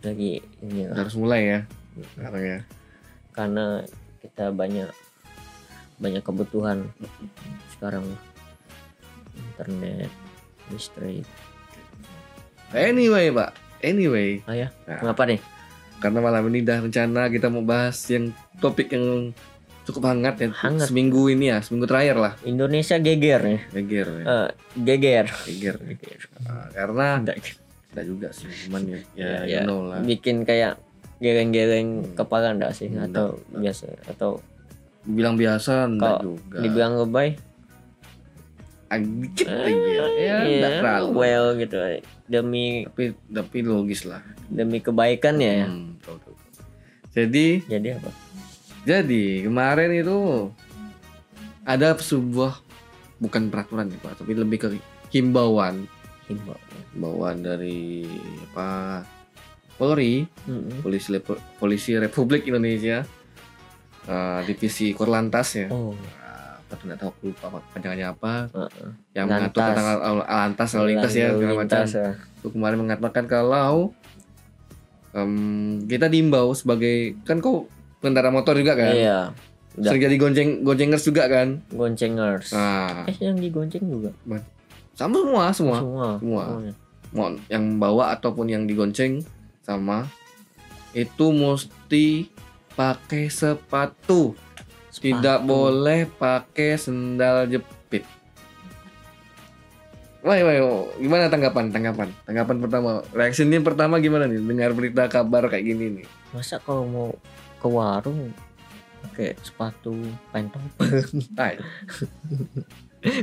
lagi 0.01 0.31
ini 0.61 0.87
harus 0.87 1.15
mulai 1.15 1.41
ya 1.45 1.59
sekarang 2.13 2.43
ya 2.45 2.59
karena 3.37 3.85
kita 4.17 4.49
banyak 4.49 4.89
banyak 6.01 6.25
kebutuhan 6.25 6.89
sekarang. 7.77 8.01
Internet 9.37 10.09
listrik. 10.73 11.21
Anyway 12.73 13.29
pak. 13.29 13.53
Anyway. 13.85 14.41
Ah 14.49 14.57
ya 14.57 14.67
Nah. 14.89 14.99
kenapa 15.05 15.29
nih? 15.29 15.39
Karena 16.01 16.19
malam 16.21 16.49
ini 16.49 16.65
dah 16.65 16.81
rencana 16.81 17.29
kita 17.29 17.49
mau 17.53 17.61
bahas 17.61 17.97
yang 18.09 18.33
topik 18.57 18.89
yang 18.89 19.33
cukup 19.85 20.09
hangat 20.09 20.35
ya. 20.41 20.49
Hangat. 20.51 20.89
seminggu 20.89 21.29
ini 21.29 21.53
ya 21.53 21.61
seminggu 21.61 21.85
terakhir 21.85 22.17
lah. 22.17 22.33
Indonesia 22.41 22.97
geger 22.97 23.41
nih. 23.45 23.61
Geger 23.71 24.07
ya. 24.09 24.25
Eh, 24.25 24.49
geger. 24.81 25.25
Geger. 25.45 25.77
Ah, 26.43 26.67
karena 26.73 27.21
Nggak, 27.21 27.37
tidak 27.93 28.05
juga 28.05 28.27
sih 28.33 28.49
cuman 28.67 28.81
ya, 28.83 28.99
ya, 29.15 29.29
ya, 29.45 29.45
you 29.45 29.59
know 29.63 29.89
lah. 29.89 30.01
Bikin 30.03 30.43
kayak 30.43 30.77
geleng-geleng 31.17 31.87
Hmm. 32.03 32.13
kepala 32.13 32.53
enggak 32.53 32.73
sih? 32.73 32.87
Enggak, 32.87 33.09
atau 33.11 33.27
enggak. 33.33 33.59
biasa 33.63 33.83
atau 34.07 34.31
bilang 35.03 35.35
biasa 35.35 35.73
enggak 35.85 36.19
juga. 36.21 36.57
dibilang 36.59 36.93
lebay? 36.97 37.29
Ah, 38.87 38.97
dikit 38.97 39.45
aja 39.45 39.67
ya. 39.67 40.05
Iya, 40.07 40.37
enggak 40.39 40.71
terlalu. 40.79 41.07
Well 41.13 41.47
gitu 41.57 41.77
demi 42.27 42.83
tapi 42.85 43.03
tapi 43.25 43.57
logis 43.61 44.03
lah. 44.03 44.19
demi 44.47 44.79
kebaikan 44.79 45.39
ya 45.39 45.63
Hmm, 45.65 45.95
betul, 45.97 46.19
betul. 46.19 46.35
jadi 47.11 47.45
jadi 47.67 47.87
apa? 47.95 48.11
jadi 48.83 49.23
kemarin 49.43 49.91
itu 49.93 50.17
ada 51.63 51.95
sebuah 51.95 52.63
bukan 53.17 53.47
peraturan 53.47 53.87
ya 53.87 53.99
pak 53.99 54.19
tapi 54.19 54.31
lebih 54.33 54.57
ke 54.57 54.67
himbauan. 55.09 55.87
Himbau 56.27 56.55
himbauan 56.91 57.39
dari 57.39 58.03
apa 58.51 58.99
Polri 59.77 60.25
Mm-mm. 60.43 60.81
polisi 60.81 61.13
polisi 61.55 61.91
Republik 61.93 62.45
Indonesia 62.45 63.05
eh, 64.03 64.39
divisi 64.43 64.91
Korlantas 64.91 65.47
ya. 65.53 65.67
Oh. 65.69 65.93
Tuh 66.67 66.83
nggak 66.83 66.99
tahu 66.99 67.09
aku 67.09 67.21
lupa 67.31 67.45
apa 67.47 67.59
panjangannya 67.71 68.07
apa. 68.09 68.33
Heeh. 68.51 68.89
yang 69.15 69.31
Lantas. 69.31 69.39
mengatur 69.55 69.61
tentang 69.63 69.87
al- 69.87 70.03
al- 70.03 70.27
lantas 70.27 70.69
lalu 70.75 70.87
lintas 70.91 71.13
ya 71.15 71.27
segala 71.31 71.53
macam. 71.55 71.79
ya. 71.85 72.09
kemarin 72.43 72.77
mengatakan 72.79 73.23
kalau 73.25 73.93
em, 75.13 75.31
kita 75.87 76.07
diimbau 76.07 76.51
sebagai 76.51 77.15
kan 77.23 77.39
kau 77.39 77.71
pengendara 77.99 78.29
motor 78.29 78.59
juga 78.59 78.75
kan? 78.75 78.91
Iya. 78.91 79.19
Udah. 79.77 79.93
Sering 79.93 80.03
jadi 80.09 80.15
gonceng 80.17 80.49
goncengers 80.65 81.05
juga 81.05 81.23
kan? 81.29 81.61
Goncengers. 81.69 82.49
Nah 82.51 83.05
eh 83.05 83.15
yang 83.21 83.37
digonceng 83.37 83.85
juga? 83.85 84.09
Sama 84.97 85.21
semua 85.21 85.43
semua. 85.53 85.77
Semua. 85.79 86.07
Semua. 86.19 86.43
semuanya. 86.49 86.73
mau 87.07 87.31
yang 87.47 87.79
bawa 87.79 88.11
ataupun 88.11 88.51
yang 88.51 88.67
digonceng 88.67 89.23
sama 89.67 90.07
itu 90.95 91.29
mesti 91.29 92.31
pakai 92.73 93.27
sepatu 93.27 94.31
tidak 94.97 95.43
Sepatu. 95.43 95.45
boleh 95.45 96.07
pakai 96.07 96.79
sendal 96.79 97.45
jepit 97.45 98.07
Wah, 100.25 100.35
wah, 100.43 100.59
gimana 100.99 101.31
tanggapan? 101.31 101.71
Tanggapan, 101.71 102.11
tanggapan 102.27 102.59
pertama. 102.59 102.99
Reaksi 103.15 103.47
ini 103.47 103.63
pertama 103.63 103.95
gimana 103.95 104.27
nih? 104.27 104.43
Dengar 104.43 104.75
berita 104.75 105.07
kabar 105.07 105.47
kayak 105.47 105.63
gini 105.63 106.01
nih. 106.01 106.07
masa 106.35 106.59
kalau 106.59 106.83
mau 106.83 107.09
ke 107.57 107.67
warung 107.71 108.35
pakai 109.07 109.39
sepatu 109.39 109.95
pentopel 110.35 110.99
Ay, 111.39 111.55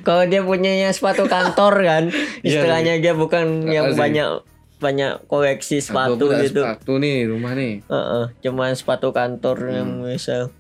kalau 0.01 0.25
dia 0.25 0.41
punyanya 0.41 0.89
sepatu 0.97 1.29
kantor 1.29 1.85
kan 1.85 2.05
Iya, 2.41 2.65
istilahnya 2.65 2.95
dia 3.05 3.13
bukan 3.13 3.69
yang 3.69 3.93
banyak 3.93 4.41
banyak 4.85 5.25
koleksi 5.25 5.81
sepatu 5.81 6.29
ada 6.29 6.45
gitu 6.45 6.61
Sepatu 6.61 6.93
nih 6.97 7.25
rumah 7.25 7.53
nih. 7.53 7.81
Heeh, 7.83 8.25
cuman 8.41 8.73
sepatu 8.73 9.09
kantor 9.11 9.57
yang 9.67 9.89
Hmm. 9.97 10.05
misal 10.07 10.53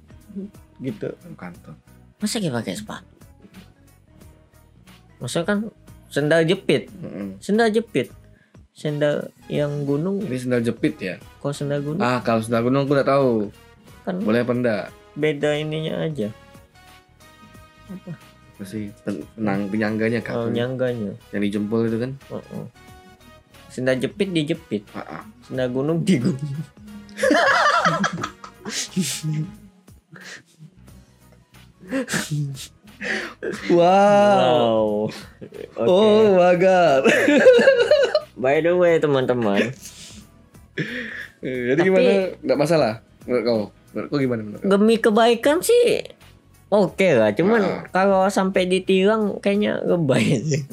gitu 0.76 1.12
Kantor. 1.34 1.76
masa 2.16 2.36
dia 2.36 2.48
pakai 2.50 2.72
sepatu 2.72 3.06
masa 5.16 5.40
kan 5.40 5.68
sendal 6.08 6.42
jepit 6.42 6.88
Mm-mm. 6.94 7.36
sendal 7.38 7.68
jepit 7.68 8.08
sendal 8.72 9.28
yang 9.46 9.84
gunung 9.84 10.18
Ini 10.20 10.36
sendal 10.36 10.60
jepit 10.60 10.94
ya? 10.98 11.14
kok 11.38 11.52
sendal 11.52 11.78
gunung 11.80 12.00
Ah, 12.00 12.18
kalau 12.18 12.40
sendal 12.40 12.62
gunung 12.62 12.84
aku 12.84 12.92
udah 12.92 13.06
tahu. 13.06 13.32
kan 14.02 14.16
Boleh 14.18 14.40
apa 14.40 14.52
enggak? 14.52 14.84
beda 15.14 15.54
ininya 15.54 16.02
aja 16.02 16.28
Masih 18.54 18.90
pen- 19.00 19.26
penang 19.32 19.66
penyangganya 19.68 20.20
kan? 20.20 20.34
oh, 20.36 20.48
nyangganya 20.48 21.14
Yang 21.30 21.40
di 21.40 21.50
jempol 21.52 21.84
itu 21.84 21.98
kan? 21.98 22.10
Heeh. 22.28 22.64
Sendal 23.74 23.98
jepit 23.98 24.30
dijepit 24.30 24.86
ah. 24.94 25.26
sendal 25.42 25.66
gunung 25.68 25.98
di 26.00 26.14
gunung 26.16 26.54
Wow. 33.68 33.76
wow 33.76 34.80
oke 35.76 35.84
Oh, 35.84 36.38
magar. 36.38 37.04
by 38.34 38.58
the 38.58 38.72
way 38.72 38.96
teman-teman 38.96 39.74
Jadi 41.44 41.76
Tapi- 41.76 41.84
gimana? 41.84 42.10
Enggak 42.40 42.58
masalah 42.58 42.92
menurut 43.24 43.42
kau? 43.44 43.60
Menurut 43.92 44.08
kau 44.08 44.18
gimana 44.18 44.40
menurut 44.42 44.60
kau? 44.60 44.70
demi 44.70 44.96
kebaikan 44.96 45.60
sih 45.60 46.08
oke 46.68 47.08
lah 47.10 47.30
cuman 47.30 47.60
Ah. 47.60 47.80
kalau 47.90 48.24
sampai 48.26 48.64
ditilang 48.64 49.36
kayaknya 49.38 49.76
lebay 49.82 50.40
sih 50.40 50.64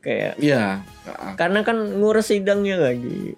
kayak 0.00 0.32
Iya. 0.36 0.80
Ah, 1.04 1.10
ah. 1.12 1.32
karena 1.34 1.60
kan 1.60 1.76
ngurus 1.96 2.28
sidangnya 2.28 2.76
lagi 2.76 3.36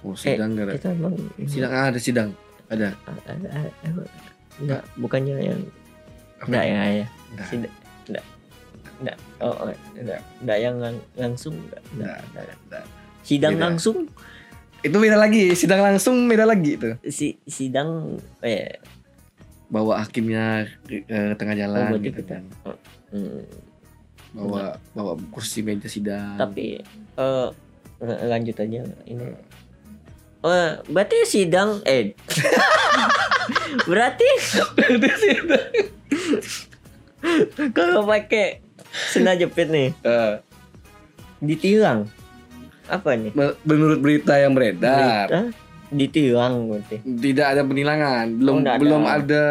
Oh, 0.00 0.14
sidang 0.14 0.54
nggak 0.54 0.64
ada. 0.64 0.74
kita 0.74 0.88
emang 0.92 1.14
Sidang 1.44 1.72
ah, 1.72 1.84
ada 1.86 1.98
sidang. 1.98 2.30
Ada. 2.68 2.88
ada- 3.02 3.24
ada- 3.48 3.74
ada- 3.82 4.12
enggak 4.58 4.82
bukannya 4.94 5.34
yang 5.40 5.60
enggak 6.40 6.64
ya 6.64 6.82
ya 6.94 7.06
Enggak. 7.28 7.46
sidang 7.48 7.74
enggak 8.04 8.24
enggak 8.98 9.16
oh 9.38 9.54
oh, 9.56 9.70
enggak 9.94 10.20
enggak 10.38 10.58
yang 10.58 10.76
lang- 10.76 11.06
langsung 11.14 11.54
enggak 11.92 12.18
Enggak, 12.28 12.84
sidang 13.22 13.54
Beda. 13.54 13.64
langsung 13.64 13.96
Itu 14.78 14.94
beda 14.94 15.18
lagi, 15.18 15.58
sidang 15.58 15.82
langsung 15.82 16.14
beda 16.24 16.44
lagi 16.44 16.78
itu. 16.78 16.94
si 17.08 17.34
sidang 17.44 18.14
eh 18.40 18.78
Bawa 19.66 20.00
hakimnya 20.00 20.64
ke, 20.80 21.02
ke 21.02 21.18
tengah 21.34 21.52
jalan 21.52 21.90
Oh, 21.90 21.98
gitu 21.98 22.20
kita- 22.20 22.38
kan. 22.38 22.42
hmm, 23.10 23.42
bawa 24.30 24.62
bawa 24.90 25.12
kursi 25.28 25.60
meja 25.60 25.86
sidang. 25.86 26.36
Tapi 26.36 26.80
eh 27.14 27.48
ng- 27.98 28.22
lanjut 28.26 28.56
aja 28.56 28.80
ini. 29.04 29.26
Oh 30.40 30.52
berarti 30.86 31.24
sidang 31.24 31.82
eh. 31.84 32.12
Berarti 33.84 34.24
kalau 37.72 38.04
pakai 38.04 38.60
senda 39.10 39.34
jepit 39.34 39.68
nih. 39.68 39.90
Eh, 40.00 40.34
ditilang. 41.40 42.06
Apa 42.86 43.12
nih? 43.14 43.32
Me- 43.32 43.56
menurut 43.64 44.00
berita 44.00 44.36
yang 44.36 44.52
beredar. 44.52 45.28
Berita? 45.28 45.40
Ditilang 45.88 46.68
berarti. 46.68 46.96
Tidak 47.00 47.46
ada 47.46 47.62
penilangan. 47.62 48.26
Belum 48.30 48.56
Oh, 48.56 48.62
ada. 48.62 48.78
belum 48.78 49.02
ada 49.02 49.44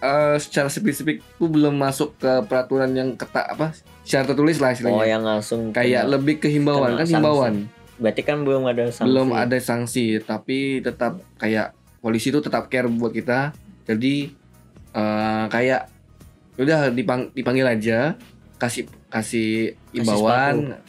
eh, 0.00 0.36
secara 0.36 0.66
spesifik 0.66 1.20
itu 1.20 1.44
belum 1.44 1.72
masuk 1.72 2.16
ke 2.16 2.32
peraturan 2.44 2.90
yang 2.92 3.14
ketat 3.14 3.46
apa 3.48 3.76
secara 4.02 4.26
tertulis 4.26 4.58
lah 4.58 4.68
oh 4.68 4.74
istilahnya 4.74 5.06
yang 5.06 5.22
langsung 5.22 5.70
kayak 5.70 6.04
kena- 6.04 6.10
lebih 6.10 6.34
ke 6.36 6.48
himbauan. 6.48 6.92
kan 6.92 6.98
sanksi. 7.00 7.14
himbauan 7.14 7.54
berarti 8.00 8.22
kan 8.24 8.36
belum 8.40 8.64
ada 8.64 8.84
sanksi. 8.88 9.06
Belum 9.06 9.28
ada 9.30 9.58
sanksi 9.60 10.04
tapi 10.24 10.80
tetap 10.80 11.20
kayak 11.36 11.76
polisi 12.00 12.32
itu 12.32 12.40
tetap 12.40 12.72
care 12.72 12.88
buat 12.88 13.12
kita. 13.12 13.52
Jadi 13.84 14.32
eh, 14.90 15.44
kayak 15.46 15.92
udah 16.56 16.88
dipang- 16.88 17.28
dipanggil 17.30 17.68
aja 17.68 18.16
kasih 18.56 18.88
kasih 19.12 19.76
himbauan. 19.92 20.80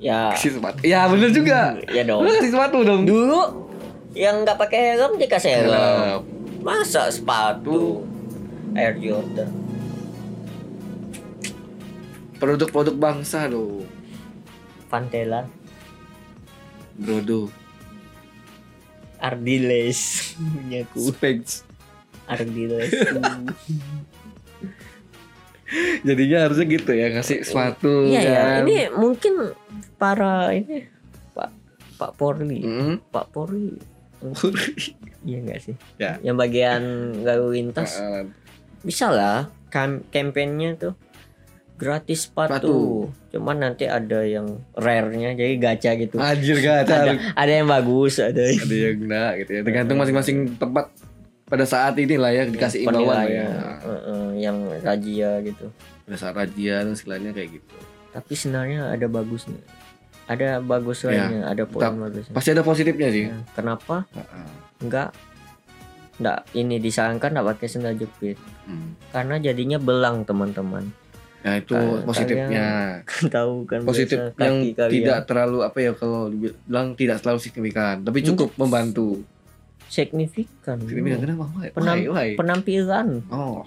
ya. 0.00 0.32
Kasih 0.32 0.56
sepatu. 0.56 0.80
Ya 0.80 1.04
bener 1.04 1.28
juga. 1.28 1.76
Ya 1.92 2.08
dong. 2.08 2.24
Lu 2.24 2.32
kasih 2.32 2.52
sepatu 2.56 2.80
dong. 2.80 3.04
Dulu 3.04 3.40
yang 4.16 4.40
nggak 4.42 4.56
pakai 4.56 4.96
helm 4.96 5.20
dikasih 5.20 5.60
Helm. 5.60 6.39
Masa 6.60 7.08
sepatu 7.08 8.04
Air 8.72 8.96
Jordan. 8.96 9.50
Produk-produk 12.36 12.96
bangsa 12.96 13.44
dong 13.46 13.84
Pantela 14.88 15.44
Brodo 16.94 17.52
Ardiles. 19.18 20.32
Punyaku 20.38 20.98
Specs 21.12 21.52
Ardiles. 22.24 22.88
Jadinya 26.02 26.38
harusnya 26.42 26.66
gitu 26.66 26.90
ya 26.90 27.14
kasih 27.14 27.46
sepatu 27.46 28.10
iya 28.10 28.20
ya 28.26 28.34
kan. 28.58 28.66
ini 28.66 28.90
mungkin 28.90 29.54
para 30.02 30.50
ini 30.50 30.82
Pak 31.30 31.50
Pak 31.94 32.10
Polri 32.18 32.58
Mm. 32.58 32.98
Pak 33.06 33.30
Polri 33.30 33.78
iya 35.22 35.38
nggak 35.44 35.60
sih? 35.60 35.74
Ya. 36.00 36.16
yang 36.20 36.36
bagian 36.36 36.82
lalu 37.24 37.60
lintas? 37.60 38.00
Uh, 38.00 38.28
bisa 38.80 39.12
lah 39.12 39.52
kam 39.68 40.02
kampanyenya 40.08 40.76
tuh 40.76 40.94
gratis 41.80 42.28
sepatu. 42.28 43.08
Cuman 43.32 43.56
nanti 43.64 43.88
ada 43.88 44.20
yang 44.20 44.60
rare-nya 44.76 45.32
jadi 45.32 45.56
gacha 45.56 45.96
gitu. 45.96 46.20
Anjir 46.20 46.60
gak 46.60 46.84
ada 46.84 47.16
ada 47.16 47.52
yang 47.52 47.68
bagus 47.68 48.20
ada 48.20 48.36
yang 48.36 48.60
ada 48.60 48.76
yang 48.76 48.96
enggak 49.00 49.32
gitu 49.40 49.50
ya. 49.56 49.60
Tergantung 49.64 49.96
masing-masing 49.96 50.38
tempat 50.60 50.92
pada 51.50 51.64
saat 51.64 51.96
inilah 51.96 52.30
ya 52.30 52.44
dikasih 52.46 52.84
imbauan 52.84 53.08
lah 53.08 53.24
ya. 53.26 53.48
Heeh, 53.80 54.24
yang 54.44 54.56
rajia 54.84 55.40
gitu. 55.40 55.72
Pada 56.04 56.16
saat 56.20 56.34
razia 56.36 56.84
dan 56.84 56.92
istilahnya 56.92 57.32
kayak 57.32 57.58
gitu. 57.58 57.76
Tapi 58.12 58.32
sebenarnya 58.36 58.92
ada 58.92 59.06
bagusnya. 59.08 59.58
Ada 60.30 60.62
bagus 60.62 61.02
Ya, 61.02 61.10
lainnya 61.10 61.40
ada 61.48 61.64
poin 61.66 61.90
bagusnya. 61.90 62.30
pasti 62.36 62.54
ada 62.54 62.62
positifnya 62.62 63.08
sih. 63.10 63.24
Ya, 63.32 63.40
kenapa? 63.56 64.06
Heeh. 64.14 64.69
Enggak 64.80 65.12
enggak 66.16 66.40
ini 66.52 66.76
disarankan 66.76 67.30
enggak 67.30 67.48
pakai 67.50 67.66
sendal 67.66 67.94
jepit 67.94 68.36
Hmm. 68.62 68.94
karena 69.10 69.34
jadinya 69.36 69.76
belang 69.76 70.22
teman-teman 70.22 70.88
Nah 71.40 71.56
itu 71.56 71.72
Ka- 71.72 72.04
positifnya. 72.04 73.00
tahu 73.26 73.64
kan 73.64 73.80
Positif 73.82 74.20
yang 74.36 74.60
kalian 74.70 74.92
tidak 74.92 75.18
terlalu 75.24 75.58
apa 75.62 75.78
ya 75.80 75.92
kalau 75.92 76.28
dibilang 76.28 76.92
tidak 76.92 77.18
terlalu 77.18 77.40
signifikan, 77.40 77.96
tapi 77.98 78.20
cukup 78.22 78.52
membantu. 78.54 79.24
signifikan 79.88 80.76
Signifikan 80.78 81.18
kenapa? 81.18 81.48
Penam- 81.72 81.96
Why? 81.98 82.06
Why? 82.06 82.28
penampilan 82.36 83.24
Oh, 83.26 83.64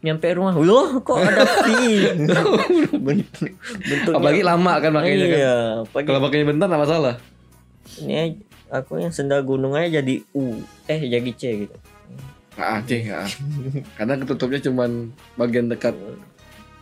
nyampe 0.00 0.30
rumah 0.30 0.54
loh 0.56 1.02
kok 1.02 1.18
ada 1.18 1.42
pink 1.60 2.14
Bentuk- 3.04 3.58
bentuknya 3.82 4.14
apalagi 4.14 4.40
lama 4.40 4.72
kan 4.78 4.90
makanya 4.90 5.26
kan. 5.26 5.36
iya 5.36 5.56
pagi 5.84 6.06
Kalau 6.06 6.20
pakainya 6.22 6.46
bentar 6.46 6.64
nggak 6.64 6.80
masalah. 6.80 7.14
ini 7.98 8.38
aku 8.68 9.00
yang 9.00 9.12
sendal 9.12 9.42
gunung 9.44 9.74
aja 9.74 10.00
jadi 10.00 10.22
U 10.36 10.60
eh 10.88 11.00
jadi 11.00 11.30
C 11.34 11.66
gitu 11.66 11.76
Ah, 12.58 12.82
cih, 12.82 13.06
ah. 13.14 13.22
Karena 13.94 14.18
ketutupnya 14.18 14.58
cuman 14.58 15.14
bagian 15.38 15.70
dekat 15.70 15.94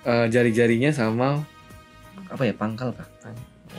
eh, 0.09 0.27
jari-jarinya 0.33 0.88
sama 0.88 1.44
apa 2.33 2.42
ya 2.49 2.57
pangkal 2.57 2.96
kah? 2.96 3.05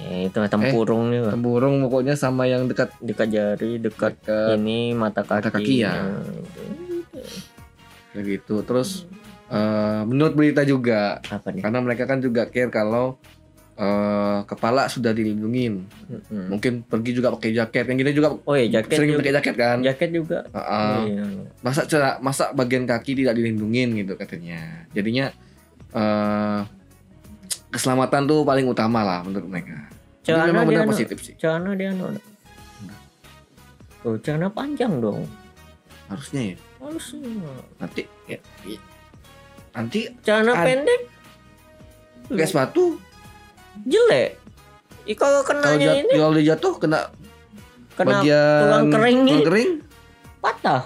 eh, 0.06 0.30
itu 0.30 0.38
tempurungnya 0.46 1.26
lah. 1.26 1.34
Tempurung 1.34 1.82
pokoknya 1.90 2.14
sama 2.14 2.46
yang 2.46 2.70
dekat 2.70 2.94
dekat 3.02 3.34
jari 3.34 3.82
dekat 3.82 4.14
dekat 4.22 4.62
ini 4.62 4.94
mata 4.94 5.26
kaki, 5.26 5.42
mata 5.42 5.50
kaki 5.50 5.76
ya. 5.82 5.94
Nah, 5.98 6.22
kayak 8.14 8.24
gitu. 8.30 8.62
Terus 8.62 9.10
eh, 9.50 10.02
menurut 10.06 10.38
berita 10.38 10.62
juga 10.62 11.18
apa 11.34 11.50
nih 11.50 11.66
karena 11.66 11.80
mereka 11.82 12.06
kan 12.06 12.22
juga 12.22 12.46
care 12.46 12.70
kalau 12.70 13.18
eh, 13.78 14.40
kepala 14.44 14.90
sudah 14.90 15.14
dilindungin. 15.14 15.86
Mm-mm. 16.10 16.50
Mungkin 16.50 16.82
pergi 16.84 17.14
juga 17.14 17.30
pakai 17.32 17.54
jaket. 17.54 17.86
Yang 17.86 17.98
gini 18.02 18.12
juga 18.12 18.30
oh 18.36 18.56
ya 18.58 18.82
jaket 18.82 18.98
sering 18.98 19.10
juga 19.14 19.22
pakai 19.22 19.36
jaket 19.38 19.56
kan. 19.56 19.78
jaket 19.86 20.10
juga 20.12 20.40
Heeh. 20.50 20.98
Iya. 21.14 21.26
masa 21.62 21.82
cara 21.86 22.10
masa 22.20 22.50
bagian 22.52 22.84
kaki 22.84 23.14
tidak 23.24 23.38
dilindungin 23.38 23.94
gitu 23.96 24.18
katanya 24.18 24.86
jadinya 24.92 25.30
eh 25.94 26.62
keselamatan 27.68 28.26
tuh 28.26 28.42
paling 28.42 28.66
utama 28.66 29.04
lah 29.04 29.20
menurut 29.22 29.48
mereka 29.48 29.88
Jadi 30.24 30.34
celana 30.34 30.52
memang 30.52 30.66
benar 30.68 30.84
anu- 30.88 30.92
positif 30.96 31.18
sih 31.20 31.36
celana 31.36 31.76
dia 31.76 31.92
anu 31.92 32.16
oh 34.08 34.16
celana 34.24 34.48
panjang 34.50 35.04
dong 35.04 35.28
harusnya 36.08 36.54
ya 36.54 36.56
harusnya 36.80 37.32
nanti 37.78 38.02
ya, 38.26 38.40
ya. 38.64 38.80
nanti 39.76 40.00
celana 40.24 40.54
pendek 40.64 41.02
pakai 42.32 42.48
sepatu 42.48 42.84
jelek. 43.86 44.40
Ih, 45.08 45.16
kalau 45.16 45.40
kalau 45.46 45.64
kenanya 45.64 45.96
jat- 45.96 46.00
ini 46.04 46.14
kalau 46.20 46.34
dia 46.36 46.46
jatuh 46.56 46.74
kena, 46.76 47.00
kena 47.96 48.20
bagian 48.20 48.60
tulang 48.60 48.86
kering 48.92 49.20
tulang 49.24 49.46
kering? 49.48 49.72
Patah. 50.44 50.82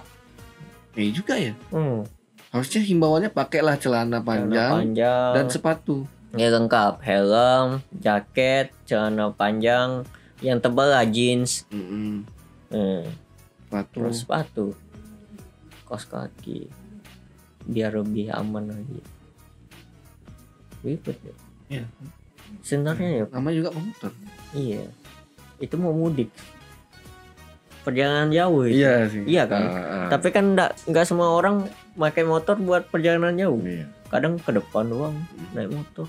Ya 0.93 1.09
juga 1.11 1.33
ya. 1.39 1.53
Hmm. 1.71 2.03
harusnya 2.51 2.83
himbauannya 2.83 3.31
pakailah 3.31 3.79
celana 3.79 4.19
celana 4.19 4.27
panjang 4.27 4.71
panjang. 4.75 5.31
dan 5.39 5.45
sepatu. 5.47 6.03
Ya 6.35 6.51
lengkap. 6.51 6.99
Helm 6.99 7.79
jaket 7.95 8.75
celana 8.83 9.31
panjang. 9.31 10.03
Yang 10.43 10.59
tebal 10.67 10.91
lah 10.91 11.07
jeans. 11.07 11.63
Mm-mm. 11.71 12.27
hmm. 12.75 13.03
sepatu. 13.71 13.97
Terus 14.03 14.17
sepatu. 14.19 14.65
Kos 15.87 16.03
kaki. 16.03 16.67
Biar 17.63 17.95
lebih 17.95 18.35
aman 18.35 18.67
lagi. 18.67 18.99
Ribet 20.83 21.17
ya. 21.23 21.35
Iya. 21.71 21.85
Sebenarnya 22.59 23.09
ya. 23.09 23.23
Namanya 23.31 23.55
juga 23.55 23.69
pemotor 23.71 24.11
iya. 24.51 24.83
Itu 25.57 25.75
mau 25.75 25.91
mudik. 25.91 26.27
Perjalanan 27.81 28.29
jauh 28.29 28.61
itu. 28.67 28.77
iya 28.77 29.09
sih. 29.09 29.23
Iya 29.25 29.43
kan? 29.49 29.61
Ah, 29.63 29.73
ah. 29.73 30.07
tapi 30.07 30.29
kan 30.29 30.53
enggak 30.53 30.77
enggak 30.85 31.05
semua 31.07 31.33
orang 31.33 31.65
pakai 31.93 32.21
motor 32.21 32.53
buat 32.55 32.85
perjalanan 32.87 33.33
jauh. 33.33 33.57
Iya. 33.61 33.89
Kadang 34.07 34.37
ke 34.37 34.51
depan 34.51 34.85
doang 34.85 35.15
naik 35.51 35.71
motor. 35.71 36.05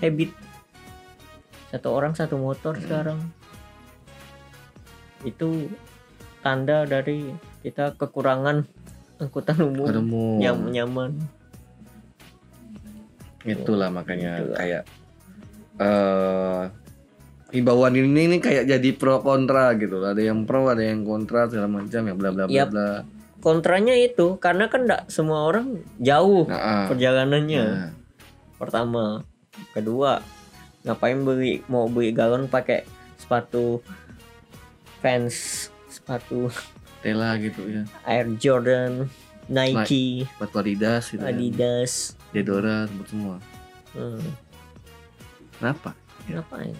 Habit. 0.00 0.30
Satu 1.68 1.88
orang 1.90 2.12
satu 2.14 2.36
motor 2.36 2.76
Hmm. 2.76 2.82
sekarang. 2.82 3.18
Itu 5.20 5.68
tanda 6.40 6.86
dari 6.86 7.28
kita 7.60 7.98
kekurangan 7.98 8.64
angkutan 9.18 9.58
umum 9.60 9.88
ketemu 9.90 10.24
yang 10.38 10.58
nyaman. 10.70 11.10
Itulah 13.42 13.88
makanya 13.90 14.40
Itulah. 14.40 14.56
kayak 14.56 14.82
eh 15.76 16.62
himbauan 17.54 17.94
ini 17.94 18.36
nih 18.36 18.40
kayak 18.42 18.64
jadi 18.66 18.90
pro 18.98 19.22
kontra 19.22 19.72
gitu 19.78 20.02
ada 20.02 20.18
yang 20.18 20.44
pro 20.44 20.66
ada 20.66 20.82
yang 20.82 21.06
kontra 21.06 21.46
segala 21.46 21.70
macam 21.70 22.00
ya 22.02 22.14
bla 22.14 22.30
bla 22.34 22.44
bla 22.50 22.56
Yap. 22.56 22.68
bla 22.74 22.90
kontranya 23.40 23.94
itu 23.94 24.34
karena 24.42 24.66
kan 24.66 24.88
enggak 24.88 25.06
semua 25.06 25.46
orang 25.46 25.78
jauh 26.02 26.44
nah, 26.50 26.58
ah. 26.58 26.86
perjalanannya 26.90 27.64
Nah, 27.64 27.90
pertama 28.58 29.22
kedua 29.72 30.24
ngapain 30.82 31.22
beli 31.22 31.62
mau 31.70 31.86
beli 31.86 32.10
galon 32.10 32.50
pakai 32.50 32.82
sepatu 33.14 33.78
fans 34.98 35.68
sepatu 35.86 36.50
Tela 37.04 37.38
gitu 37.38 37.62
ya 37.70 37.82
Air 38.02 38.26
Jordan 38.40 39.06
Nike 39.46 40.26
sepatu 40.26 40.56
Adidas 40.58 41.04
gitu 41.14 41.22
kan. 41.22 41.30
Adidas 41.30 41.92
Diadora 42.34 42.90
sebut 42.90 43.06
semua 43.06 43.36
hmm. 43.94 44.45
Kenapa? 45.56 45.90
Ngapain 46.26 46.74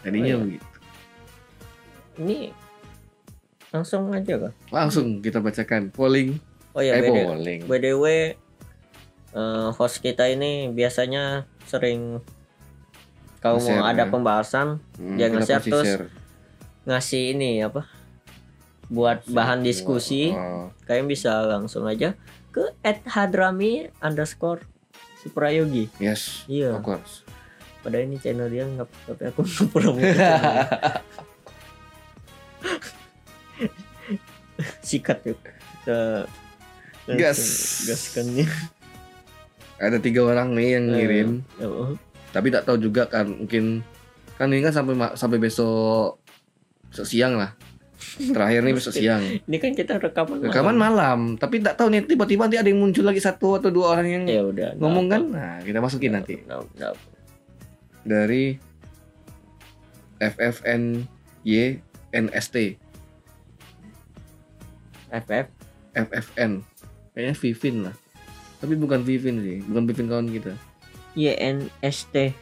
jadinya 0.00 0.24
Oh, 0.24 0.28
iya. 0.30 0.36
begitu. 0.40 0.66
Ini 2.16 2.38
langsung 3.70 4.10
aja 4.10 4.34
kah? 4.38 4.52
Langsung 4.70 5.20
kita 5.20 5.38
bacakan 5.38 5.88
polling. 5.88 6.36
Oh 6.70 6.80
ya 6.80 6.94
eh 6.94 7.02
BD 7.02 7.18
polling. 7.24 7.60
BDW 7.64 8.04
eh, 9.30 9.68
host 9.72 10.00
kita 10.00 10.26
ini 10.26 10.68
biasanya 10.68 11.44
sering 11.64 12.18
kalau 13.38 13.56
mau 13.58 13.84
ada 13.84 14.04
ya. 14.04 14.10
pembahasan 14.10 14.82
Hmm, 14.94 15.16
Dia 15.16 15.28
nge-share 15.28 15.62
terus. 15.62 15.86
share. 15.86 16.06
ngasih 16.82 17.32
ini 17.32 17.60
apa 17.60 17.86
buat 18.86 19.22
bahan 19.24 19.62
diskusi. 19.62 20.28
Oh, 20.30 20.72
kalian 20.82 21.06
bisa 21.06 21.46
langsung 21.46 21.84
aja 21.84 22.18
ke 22.50 22.74
@hadrami 23.06 23.86
underscore 23.98 24.66
suprayogi. 25.16 25.86
Yes 25.96 26.42
Iya. 26.44 26.74
of 26.74 26.82
course 26.82 27.22
padahal 27.80 28.04
ini 28.04 28.16
channel 28.16 28.46
dia 28.46 28.64
nggak 28.64 28.88
tapi 29.06 29.22
aku 29.26 29.40
nggak 29.46 29.66
promo 29.68 29.98
ke 29.98 30.12
channel. 30.12 30.66
sikat 34.84 35.18
yuk. 35.24 35.40
Kita 35.80 36.28
Gas. 37.10 37.40
gaskannya. 37.88 38.46
Ada 39.80 39.96
tiga 39.98 40.22
orang 40.22 40.52
nih 40.52 40.76
yang 40.76 40.84
ngirim. 40.92 41.28
Oh, 41.58 41.96
tapi 42.30 42.52
tak 42.52 42.68
tahu 42.68 42.76
juga 42.78 43.08
kan 43.08 43.26
mungkin 43.26 43.80
kan 44.36 44.52
ini 44.52 44.62
kan 44.62 44.72
sampai 44.72 44.94
sampai 45.16 45.38
besok 45.40 46.20
besok 46.86 47.06
siang 47.08 47.40
lah. 47.40 47.56
Terakhir 48.16 48.64
nih 48.64 48.72
besok 48.72 48.96
siang. 48.96 49.20
Ini 49.48 49.56
kan 49.60 49.76
kita 49.76 50.00
rekaman 50.00 50.40
rekaman 50.40 50.72
malam 50.72 51.18
tapi 51.36 51.60
tak 51.60 51.76
tahu 51.76 51.92
nih 51.92 52.00
tiba-tiba 52.04 52.48
nanti 52.48 52.56
ada 52.56 52.64
yang 52.64 52.80
muncul 52.80 53.04
lagi 53.04 53.20
satu 53.20 53.60
atau 53.60 53.68
dua 53.68 53.92
orang 53.92 54.08
yang 54.08 54.24
ya 54.24 54.40
udah 54.40 54.68
ngomong 54.80 55.06
kan? 55.08 55.20
nah 55.28 55.60
kita 55.60 55.84
masukin 55.84 56.16
nanti. 56.16 56.40
Nggak- 56.40 56.68
nggak 56.80 56.92
dari 58.04 58.56
FFNYNST 60.20 61.06
FF 65.10 65.46
FFN 65.90 66.62
kayaknya 67.10 67.34
Vivin 67.34 67.76
lah. 67.88 67.96
Tapi 68.60 68.74
bukan 68.76 69.00
Vivin 69.02 69.42
sih 69.42 69.58
bukan 69.66 69.84
Vivin 69.88 70.06
kawan 70.06 70.28
kita. 70.30 70.52
YNST 71.18 72.36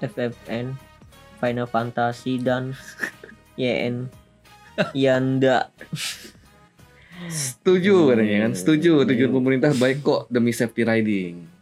FFN 0.00 0.78
Final 1.38 1.68
Fantasy 1.68 2.40
dan 2.40 2.72
YN 3.60 4.08
Yanda. 4.94 5.68
Setuju 7.26 8.14
katanya 8.14 8.46
kan 8.46 8.52
setuju 8.54 9.02
Hmm. 9.02 9.08
tujuan 9.10 9.32
pemerintah 9.34 9.74
baik 9.74 10.06
kok 10.06 10.30
demi 10.30 10.54
safety 10.54 10.86
riding 10.86 11.57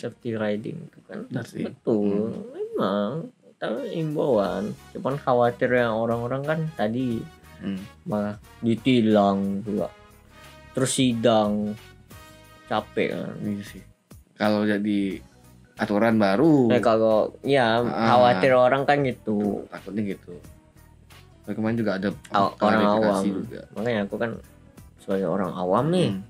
safety 0.00 0.32
riding 0.32 0.80
itu 0.80 0.98
kan 1.04 1.18
sih. 1.44 1.62
betul 1.62 2.32
memang 2.50 3.28
tapi 3.54 3.92
imbauan 3.94 4.72
cuman 4.90 5.14
khawatir 5.16 5.68
yang 5.70 5.92
orang-orang 5.94 6.42
kan 6.42 6.60
tadi 6.74 7.20
Hmm. 7.60 7.76
malah 8.02 8.40
ditilang 8.58 9.60
juga 9.60 9.92
terus 10.72 10.90
sidang 10.90 11.76
capek 12.64 13.12
kan 13.12 13.36
Iya 13.38 13.60
sih. 13.62 13.82
Kalau 14.32 14.64
jadi 14.64 15.20
aturan 15.76 16.16
baru, 16.16 16.68
Nah, 16.68 16.80
kalau 16.80 17.36
ya 17.42 17.80
Ah. 17.80 18.08
khawatir 18.08 18.52
orang 18.52 18.88
kan 18.88 19.04
gitu 19.04 19.68
takutnya 19.68 20.16
gitu. 20.16 20.40
Tapi 21.42 21.52
kemarin 21.52 21.76
juga 21.76 21.92
ada 21.94 22.08
orang 22.56 22.80
awam. 22.86 23.20
juga. 23.26 23.60
makanya 23.72 24.00
aku 24.04 24.16
kan 24.16 24.30
sebagai 24.96 25.28
orang 25.28 25.52
awam 25.52 25.84
nih 25.90 26.08
Hmm. 26.10 26.24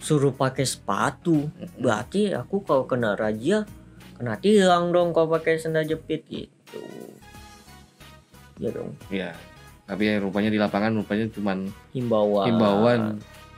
Suruh 0.00 0.32
pakai 0.32 0.64
sepatu 0.64 1.46
berarti 1.76 2.32
aku 2.32 2.60
kalau 2.60 2.84
kena 2.84 3.12
razia 3.12 3.68
kena 4.16 4.36
tilang 4.36 4.90
dong 4.90 5.12
kalau 5.12 5.28
pakai 5.30 5.56
sandal 5.56 5.84
jepit 5.84 6.24
gitu 6.26 6.80
ya 8.58 8.70
dong 8.70 8.92
Iya. 9.08 9.32
Tapi 9.82 10.06
ya 10.06 10.14
rupanya 10.16 10.48
di 10.48 10.56
lapangan 10.56 10.94
rupanya 10.94 11.26
cuman 11.28 11.66
himbauan 11.90 12.46
himbauan 12.46 13.00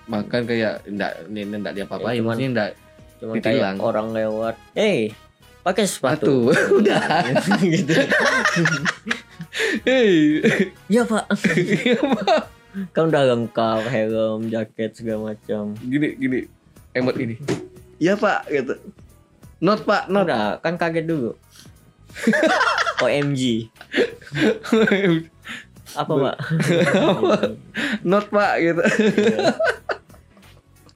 bahkan 0.04 0.42
kayak 0.42 0.80
ini 1.28 1.44
enggak 1.46 1.76
diapa-apain, 1.76 2.10
Ya, 2.10 2.18
cuman- 2.18 2.26
maksudnya 2.32 2.50
enggak 2.50 2.70
cuma 3.18 3.32
ditilang. 3.36 3.76
kayak 3.76 3.84
orang 3.84 4.08
lewat 4.10 4.54
hey 4.72 5.00
pakai 5.62 5.84
sepatu. 5.84 6.50
Udah. 6.80 7.22
gitu 7.60 7.94
Hei. 9.84 10.40
ya 10.88 11.04
pak 11.04 11.24
Iya, 11.52 11.96
Pak. 12.00 12.40
kan 12.92 13.12
udah 13.12 13.22
lengkap 13.36 13.84
helm 13.88 14.48
jaket 14.48 14.96
segala 14.96 15.34
macam 15.34 15.76
gini 15.80 16.16
gini 16.16 16.38
emot 16.96 17.16
ini. 17.20 17.36
Iya, 18.02 18.18
Pak, 18.18 18.50
gitu. 18.50 18.74
Not, 19.62 19.86
Pak, 19.86 20.10
not. 20.10 20.26
udah 20.26 20.58
kan 20.58 20.74
kaget 20.74 21.06
dulu 21.06 21.38
OMG 23.04 23.70
apa 25.92 26.12
pak 26.16 26.36
not, 28.10 28.26
Pak, 28.32 28.52
gitu. 28.64 28.82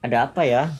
ada 0.01 0.17
apa 0.25 0.41
ya 0.45 0.63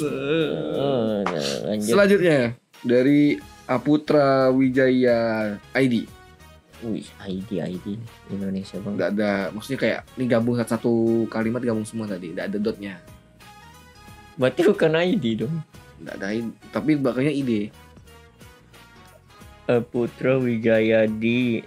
Oh, 0.00 1.20
lanjut 1.68 1.92
Selanjutnya 1.92 2.56
dari 2.80 3.36
Aputra 3.68 4.48
Wijaya 4.48 5.52
ID. 5.76 6.08
Wih, 6.80 7.04
ID 7.20 7.60
ID 7.60 7.86
Indonesia 8.30 8.80
bang. 8.80 8.94
Enggak 8.96 9.10
ada 9.12 9.32
maksudnya 9.50 9.78
kayak 9.78 10.00
ini 10.14 10.24
gabung 10.24 10.56
satu 10.56 10.92
kalimat 11.26 11.60
gabung 11.60 11.84
semua 11.84 12.08
tadi, 12.08 12.32
enggak 12.32 12.48
ada 12.48 12.58
dotnya. 12.58 12.96
Berarti 14.34 14.60
bukan 14.64 14.96
ID 14.96 15.24
dong. 15.36 15.54
Enggak 16.00 16.14
ada 16.16 16.26
i- 16.32 16.54
tapi 16.70 16.96
bakalnya 16.96 17.28
ide. 17.30 17.68
Eh, 19.66 19.82
Putra 19.84 20.34
Wijaya 20.34 21.04
di 21.04 21.60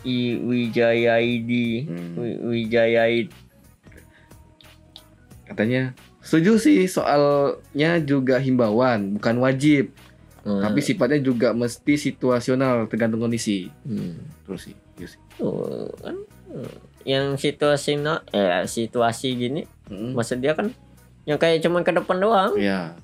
I 0.00 0.16
Wijaya 0.38 1.18
ID 1.18 1.50
Hmm. 1.84 2.14
Wi- 2.16 2.40
Wijaya 2.40 3.10
ID. 3.10 3.28
Katanya 5.44 5.92
setuju 6.22 6.56
sih 6.56 6.86
soalnya 6.86 7.98
juga 7.98 8.38
himbauan, 8.38 9.18
bukan 9.18 9.42
wajib, 9.42 9.90
Hmm. 10.40 10.60
tapi 10.60 10.80
sifatnya 10.80 11.20
juga 11.20 11.52
mesti 11.52 11.94
situasional 11.94 12.86
tergantung 12.86 13.20
kondisi. 13.20 13.68
Hmm. 13.82 14.16
Terus 14.42 14.60
sih, 14.64 14.76
iya 14.96 15.06
sih. 15.06 15.20
Tuh, 15.34 15.88
kan 15.96 16.16
hmm. 16.48 16.74
yang 17.02 17.34
situasi 17.34 17.96
no, 17.96 18.20
eh 18.28 18.64
situasi 18.64 19.34
gini 19.34 19.62
Mm. 19.86 20.14
maksud 20.14 20.38
dia 20.38 20.54
kan 20.54 20.70
yang 21.24 21.34
kayak 21.34 21.60
cuman 21.60 21.82
ke 21.82 21.90
depan 21.90 22.16
doang 22.16 22.54
Iya. 22.54 22.94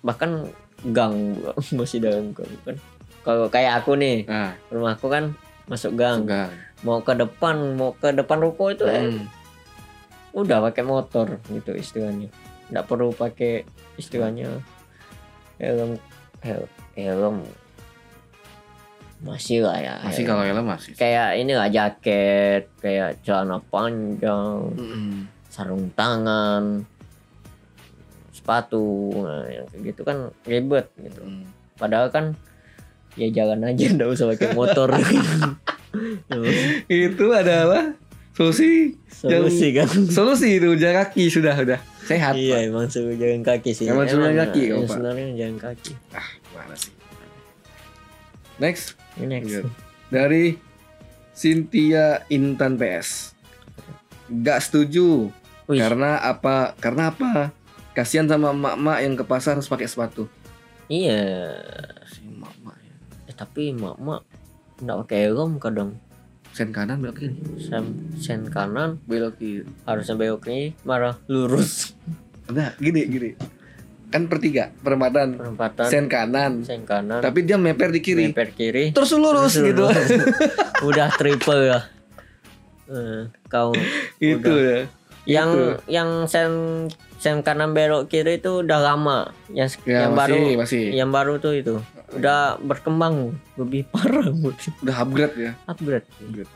bahkan 0.00 0.48
gang 0.86 1.36
masih 1.76 2.00
dalam 2.00 2.32
gang 2.32 2.48
kan 2.62 2.76
kalau 3.20 3.48
kayak 3.48 3.80
aku 3.80 3.96
nih 3.96 4.24
Nah, 4.24 4.56
rumahku 4.68 5.08
kan 5.08 5.36
masuk 5.64 5.92
gang 5.92 6.24
enggak. 6.24 6.48
mau 6.80 7.00
ke 7.00 7.12
depan 7.12 7.56
mau 7.74 7.92
ke 7.92 8.12
depan 8.12 8.38
ruko 8.38 8.68
itu 8.68 8.84
eh, 8.84 9.12
Hmm. 9.12 9.28
udah 10.34 10.64
pakai 10.64 10.82
motor 10.82 11.36
gitu 11.46 11.72
istilahnya 11.72 12.32
nggak 12.68 12.84
perlu 12.84 13.12
pakai 13.12 13.68
istilahnya 13.94 14.64
helm. 15.58 15.98
Helm 16.42 16.68
helm. 16.96 17.42
Masih 19.24 19.64
lah 19.64 19.78
ya? 19.80 19.94
Masih 20.02 20.22
helm. 20.24 20.30
kalau 20.30 20.42
helm 20.46 20.66
masih. 20.66 20.92
kayak 20.94 21.40
inilah 21.40 21.68
jaket 21.70 22.70
kayak 22.78 23.18
celana 23.26 23.58
panjang 23.72 24.70
Mm-mm. 24.74 25.26
sarung 25.50 25.90
tangan 25.94 26.84
sepatu 28.34 29.14
nah, 29.24 29.46
yang 29.48 29.66
kayak 29.70 29.82
gitu 29.94 30.00
kan 30.04 30.28
ribet 30.44 30.86
gitu. 31.00 31.22
Mm. 31.24 31.48
padahal 31.80 32.12
kan 32.12 32.36
ya 33.16 33.30
jalan 33.32 33.64
aja 33.64 33.84
nggak 33.94 34.10
usah 34.10 34.26
pakai 34.34 34.52
motor. 34.52 34.88
Itu 36.90 37.30
adalah 37.30 37.94
solusi? 38.34 38.98
Solusi 39.06 39.70
kan. 39.70 39.86
solusi 40.10 40.58
itu 40.58 40.74
jalan 40.74 41.06
kaki. 41.06 41.30
Sudah 41.30 41.54
sudah 41.54 41.78
sehat. 42.04 42.32
iya 42.34 42.64
emang 42.64 42.86
suruh 42.86 43.12
jalan 43.12 43.40
kaki 43.40 43.70
sih 43.70 43.86
Emang 43.86 44.04
suruh 44.04 44.26
jalan 44.26 44.36
kaki, 44.42 44.60
eh, 44.60 44.68
kau, 44.70 44.80
Pak. 44.80 44.88
sebenarnya 44.90 45.24
jalan 45.34 45.56
kaki 45.58 45.92
Ah, 46.10 46.28
gimana 46.42 46.74
sih? 46.74 46.92
Next 48.56 48.84
ini 49.14 49.26
next 49.34 49.66
dari 50.08 50.44
Cynthia 51.32 52.04
Intan 52.28 52.76
PS. 52.76 53.34
Gak 54.36 54.62
setuju 54.62 55.28
Wih, 55.64 55.78
karena 55.78 56.20
apa? 56.20 56.76
Karena 56.78 57.10
apa? 57.10 57.50
Kasihan 57.92 58.26
sama 58.26 58.50
emak-emak 58.50 58.98
yang 59.00 59.14
ke 59.14 59.24
pasar 59.24 59.54
harus 59.54 59.66
pakai 59.66 59.86
sepatu. 59.86 60.30
iya 60.86 61.50
Si 62.06 62.22
emak-emak 62.22 62.76
ya. 62.76 62.94
eh, 63.24 63.34
tapi 63.34 63.72
mak 63.72 63.96
mak 63.96 64.22
nggak 64.76 64.96
pakai 65.00 65.18
helm 65.26 65.56
kadang 65.56 65.96
Sen 66.54 66.70
kanan 66.70 67.02
belok 67.02 67.18
kiri. 67.18 67.34
sen 67.58 67.84
sen 68.14 68.46
kanan 68.46 69.02
Belok 69.04 69.34
kiri. 69.36 69.66
harusnya 69.82 70.14
belok 70.14 70.46
kiri 70.46 70.70
marah 70.82 71.18
lurus 71.26 71.98
Enggak, 72.44 72.76
gini 72.78 73.02
gini. 73.04 73.30
Kan 74.06 74.28
pertiga, 74.28 74.70
perempatan. 74.76 75.34
perempatan 75.34 75.88
Sen 75.88 76.06
kanan. 76.06 76.62
sen 76.62 76.84
kanan 76.84 77.18
Tapi 77.18 77.42
dia 77.42 77.56
meper 77.56 77.90
di 77.90 77.98
kiri. 77.98 78.30
Meper 78.30 78.54
kiri 78.54 78.94
Terus 78.94 79.10
lurus 79.12 79.50
Terus 79.52 79.66
gitu. 79.66 79.82
lurus. 79.82 80.08
udah 80.88 81.08
triple 81.10 81.62
ya 81.66 81.80
Eh, 82.84 83.26
kau 83.44 83.72
Itu 84.16 84.44
Udah. 84.44 84.60
ya. 84.60 84.78
yang 85.26 85.50
Gitu. 85.50 85.90
yang 85.90 86.10
sen 86.24 86.52
sen 87.24 87.40
kanan 87.40 87.72
belok 87.72 88.04
kiri 88.06 88.36
itu 88.36 88.60
udah 88.60 88.84
lama 88.84 89.32
yang 89.48 89.64
Ya, 89.82 90.04
yang 90.04 90.12
masih, 90.12 90.20
baru 90.36 90.36
masih. 90.60 90.84
yang 90.92 91.08
baru 91.08 91.40
tuh 91.40 91.56
itu 91.56 91.74
udah 92.12 92.60
berkembang 92.60 93.32
lebih 93.56 93.88
parah 93.96 94.28
Udah 94.28 94.96
upgrade 94.98 95.32
ya. 95.34 95.52
upgrade. 95.64 96.04
Upgrade. 96.20 96.52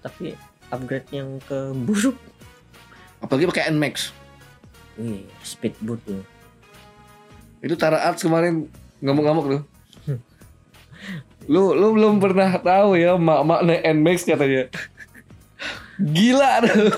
tapi 0.00 0.36
upgrade 0.68 1.08
yang 1.10 1.40
ke 1.40 1.72
buruk 1.74 2.20
Apalagi 3.20 3.44
pakai 3.46 3.68
Nmax. 3.70 4.16
Wih, 4.96 5.24
speedboat 5.40 6.00
tuh. 6.02 6.24
Itu 7.60 7.76
Tara 7.76 8.00
Arts 8.02 8.20
kemarin 8.20 8.64
ngomong-ngomong 8.98 9.44
tuh. 9.50 9.62
Lu 11.46 11.72
lu 11.72 11.92
belum 11.92 12.16
pernah 12.16 12.56
tahu 12.56 12.96
ya 12.96 13.16
mak-mak 13.16 13.60
naik 13.60 13.84
Nmax 13.84 14.24
katanya. 14.24 14.72
Gila 16.16 16.64
tuh. 16.64 16.88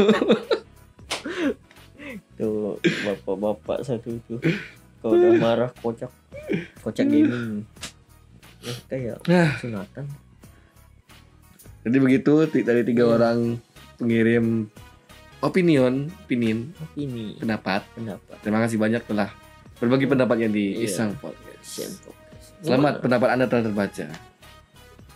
Tuh 2.42 2.74
bapak-bapak 3.06 3.86
satu 3.86 4.10
itu. 4.10 4.34
Kalau 4.98 5.14
udah 5.14 5.32
marah 5.38 5.70
kocak. 5.78 6.10
Kocak 6.82 7.06
gaming. 7.06 7.62
Ya, 8.58 8.74
kayak 8.86 9.18
Nah. 9.26 9.54
sunatan. 9.58 10.06
Jadi 11.82 11.96
begitu 11.98 12.32
dari 12.62 12.82
tiga 12.82 13.06
Iya. 13.06 13.12
orang 13.12 13.38
pengirim 13.94 14.70
opinion, 15.38 16.10
opinion, 16.22 16.70
Opini, 16.80 17.34
pendapat. 17.38 17.82
pendapat. 17.94 18.36
Terima 18.38 18.62
kasih 18.62 18.78
banyak 18.78 19.02
telah 19.02 19.30
berbagi 19.78 20.06
pendapatnya 20.06 20.46
di 20.46 20.78
Iya. 20.78 20.86
Iseng 20.86 21.18
Podcast. 21.18 22.06
Selamat 22.62 23.02
pendapat 23.02 23.28
Anda 23.34 23.46
telah 23.46 23.66
terbaca. 23.66 24.06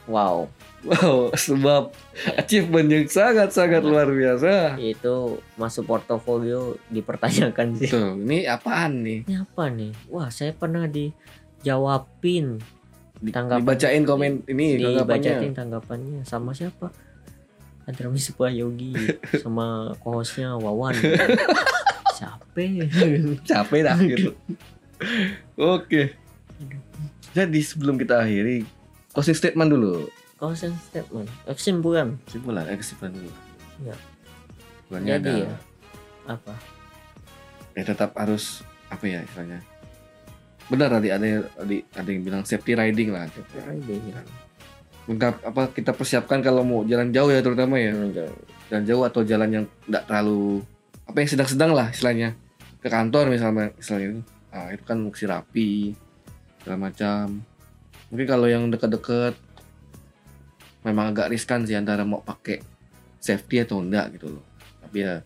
Wow, 0.06 0.50
Wow, 0.86 1.34
sebab 1.34 1.90
achievement 2.38 2.86
yang 2.86 3.04
sangat-sangat 3.04 3.82
luar 3.82 4.06
biasa. 4.06 4.78
itu 4.78 5.16
masuk 5.58 5.84
portofolio 5.84 6.78
dipertanyakan 6.86 7.74
sih. 7.74 7.90
Tuh, 7.90 8.14
ini 8.16 8.46
apaan 8.46 9.02
nih? 9.02 9.26
Ini 9.26 9.42
apa 9.42 9.66
nih? 9.66 9.90
Wah, 10.06 10.30
saya 10.30 10.54
pernah 10.54 10.86
dijawabin, 10.86 12.62
Di- 13.16 13.32
Tanggapan- 13.32 13.64
dibacain 13.64 14.02
komen 14.04 14.32
ini 14.46 14.76
tanggapannya. 14.78 15.24
dibacain 15.24 15.54
tanggapannya 15.56 16.20
sama 16.22 16.52
siapa? 16.52 16.92
Adrami 17.86 18.18
Yogi 18.52 18.92
sama 19.42 19.94
co-hostnya 19.98 20.54
Wawan. 20.54 20.94
Siapa? 22.16 22.60
Capek 23.44 23.80
dah 23.84 23.96
gitu. 24.00 24.32
Oke. 25.76 26.16
Jadi 27.30 27.60
sebelum 27.60 28.00
kita 28.00 28.24
akhiri, 28.24 28.64
closing 29.12 29.36
statement 29.36 29.68
dulu. 29.68 30.08
Closing 30.36 30.76
statement. 30.84 31.28
Kesimpulan. 31.48 32.20
Kesimpulan, 32.28 32.64
eh 32.68 32.76
kesimpulan 32.76 33.12
dulu. 33.16 33.32
Iya. 33.80 33.96
Kesimpulannya 33.96 35.12
Jadi 35.16 35.32
ada, 35.32 35.32
ya. 35.40 35.56
Apa? 36.26 36.54
ya 37.76 37.84
tetap 37.84 38.16
harus 38.16 38.64
apa 38.88 39.04
ya 39.04 39.20
istilahnya? 39.20 39.60
Benar 40.66 40.88
tadi 40.98 41.08
ada 41.12 41.26
tadi 41.44 41.76
ada 41.92 42.08
yang 42.08 42.22
bilang 42.24 42.42
safety 42.42 42.72
riding 42.72 43.12
lah. 43.12 43.28
Riding. 43.52 44.02
Lengkap 45.06 45.34
apa 45.46 45.62
kita 45.70 45.92
persiapkan 45.94 46.42
kalau 46.42 46.66
mau 46.66 46.82
jalan 46.82 47.12
jauh 47.12 47.30
ya 47.30 47.44
terutama 47.44 47.76
ya. 47.78 47.92
Iya. 47.92 48.26
Jalan 48.72 48.84
jauh 48.88 49.02
atau 49.06 49.20
jalan 49.22 49.48
yang 49.52 49.64
tidak 49.86 50.02
terlalu 50.10 50.64
apa 51.06 51.16
yang 51.22 51.30
sedang-sedang 51.30 51.70
lah 51.76 51.86
istilahnya. 51.92 52.34
Ke 52.82 52.88
kantor 52.90 53.30
misalnya 53.30 53.70
misalnya 53.76 54.06
itu. 54.10 54.20
Ah, 54.50 54.72
itu 54.72 54.82
kan 54.88 54.96
mesti 54.96 55.24
rapi 55.28 55.92
segala 56.64 56.88
macam. 56.88 57.44
Mungkin 58.08 58.26
kalau 58.26 58.46
yang 58.48 58.72
dekat-dekat 58.72 59.36
memang 60.86 61.10
agak 61.10 61.34
riskan 61.34 61.66
sih 61.66 61.74
antara 61.74 62.06
mau 62.06 62.22
pakai 62.22 62.62
safety 63.18 63.66
atau 63.66 63.82
enggak 63.82 64.14
gitu 64.14 64.38
loh. 64.38 64.44
Tapi 64.86 65.02
ya 65.02 65.18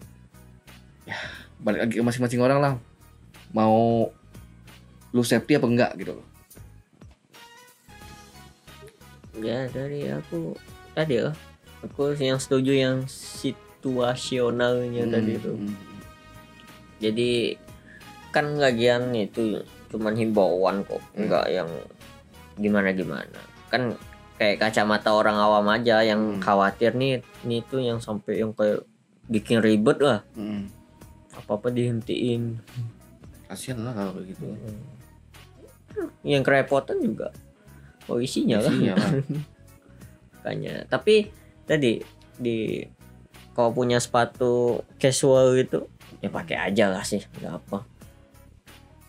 ya 1.04 1.16
balik 1.60 1.84
lagi 1.84 2.00
ke 2.00 2.04
masing-masing 2.04 2.40
orang 2.40 2.58
lah. 2.64 2.72
Mau 3.52 4.08
lu 5.12 5.20
safety 5.20 5.60
apa 5.60 5.68
enggak 5.68 5.92
gitu 6.00 6.16
loh. 6.16 6.26
Ya 9.36 9.68
dari 9.68 10.08
aku 10.08 10.56
tadi 10.96 11.20
ya. 11.20 11.36
Aku 11.84 12.12
yang 12.16 12.40
setuju 12.40 12.72
yang 12.76 13.04
situasionalnya 13.08 15.04
tadi 15.08 15.32
itu. 15.36 15.52
Hmm. 15.56 15.76
Jadi 17.00 17.56
kan 18.32 18.60
lagian 18.60 19.16
itu 19.16 19.64
cuman 19.88 20.12
himbauan 20.16 20.84
kok, 20.84 21.00
Hmm. 21.16 21.24
enggak 21.24 21.46
yang 21.48 21.68
gimana 22.60 22.92
gimana. 22.92 23.40
Kan 23.72 23.96
kayak 24.40 24.56
kacamata 24.56 25.12
orang 25.12 25.36
awam 25.36 25.68
aja 25.68 26.00
yang 26.00 26.40
Hmm. 26.40 26.40
khawatir 26.40 26.96
nih, 26.96 27.20
nih 27.44 27.60
tuh 27.68 27.84
yang 27.84 28.00
sampai 28.00 28.40
yang 28.40 28.56
kayak 28.56 28.88
bikin 29.28 29.60
ribet 29.60 30.00
lah, 30.00 30.24
Hmm. 30.32 30.72
apa 31.36 31.60
apa 31.60 31.68
dihentiin. 31.68 32.56
Kasian 33.44 33.84
lah 33.84 33.92
kalau 33.92 34.16
kayak 34.16 34.32
gitu. 34.32 34.44
Yang 36.24 36.42
kerepotan 36.48 37.04
juga 37.04 37.28
polisinya 38.08 38.64
kan. 38.64 38.72
Isinya 38.72 38.94
lah. 38.96 39.10
Makanya. 40.40 40.74
Tapi 40.88 41.28
tadi 41.68 42.00
di 42.40 42.80
kalau 43.52 43.76
punya 43.76 44.00
sepatu 44.00 44.80
casual 44.96 45.52
gitu 45.60 45.84
ya 46.18 46.32
pakai 46.32 46.56
aja 46.56 46.88
lah 46.88 47.04
sih 47.04 47.20
nggak 47.20 47.54
apa 47.60 47.84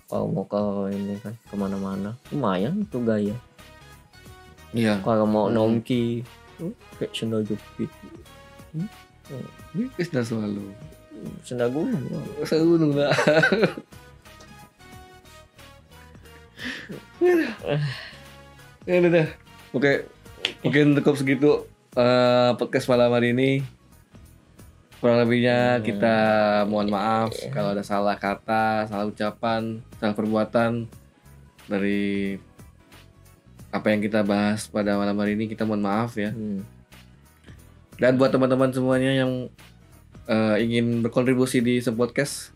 kalau 0.05 0.27
mau 0.27 0.43
ke 0.43 0.59
ini 0.91 1.15
kan 1.23 1.31
ke 1.39 1.55
mana-mana 1.55 2.19
lumayan 2.29 2.83
tuh 2.83 2.99
gaya 2.99 3.31
Iya. 4.71 4.99
kalau 5.01 5.25
mau 5.25 5.45
Hmm. 5.45 5.55
nongki 5.57 6.23
oh, 6.59 6.71
kayak 6.95 7.11
sendal 7.11 7.43
jepit 7.43 7.91
Wis 9.95 10.07
dah 10.07 10.19
selalu. 10.21 10.71
sendal 11.41 11.69
gunung. 11.69 12.03
Saya 12.41 12.59
gunung 12.61 12.91
lah. 12.93 13.11
ya 18.83 18.93
udah 18.97 19.11
dah. 19.11 19.27
Oke. 19.71 19.93
Mungkin 20.61 20.97
cukup 20.97 21.15
segitu 21.15 21.49
eh, 21.93 22.51
podcast 22.55 22.87
malam 22.87 23.11
hari 23.11 23.31
ini. 23.31 23.51
Kurang 24.99 25.17
lebihnya 25.19 25.79
Hmm. 25.79 25.83
kita 25.83 26.15
mohon 26.65 26.87
maaf 26.87 27.33
Iya. 27.33 27.49
kalau 27.49 27.73
ada 27.73 27.81
salah 27.81 28.13
kata, 28.15 28.85
salah 28.85 29.05
ucapan, 29.05 29.81
salah 29.97 30.13
perbuatan 30.13 30.85
dari 31.65 32.37
apa 33.71 33.87
yang 33.89 34.03
kita 34.03 34.21
bahas 34.21 34.67
pada 34.67 34.99
malam 34.99 35.15
hari 35.15 35.33
ini 35.39 35.47
kita 35.47 35.63
mohon 35.63 35.83
maaf 35.83 36.19
ya. 36.19 36.31
Hmm. 36.35 36.63
Dan 37.95 38.19
buat 38.19 38.31
teman-teman 38.33 38.71
semuanya 38.71 39.11
yang 39.15 39.47
eh, 40.27 40.55
ingin 40.59 40.99
berkontribusi 41.01 41.63
di 41.63 41.79
Podcast, 41.93 42.51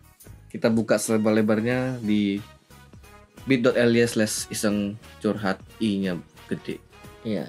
kita 0.50 0.72
buka 0.72 0.96
selebar-lebarnya 0.96 2.00
di 2.02 2.40
bit.ly 3.46 4.02
slash 4.10 4.50
iseng 4.50 4.98
curhat 5.22 5.62
i-nya 5.78 6.18
gede. 6.50 6.82
iya 7.22 7.46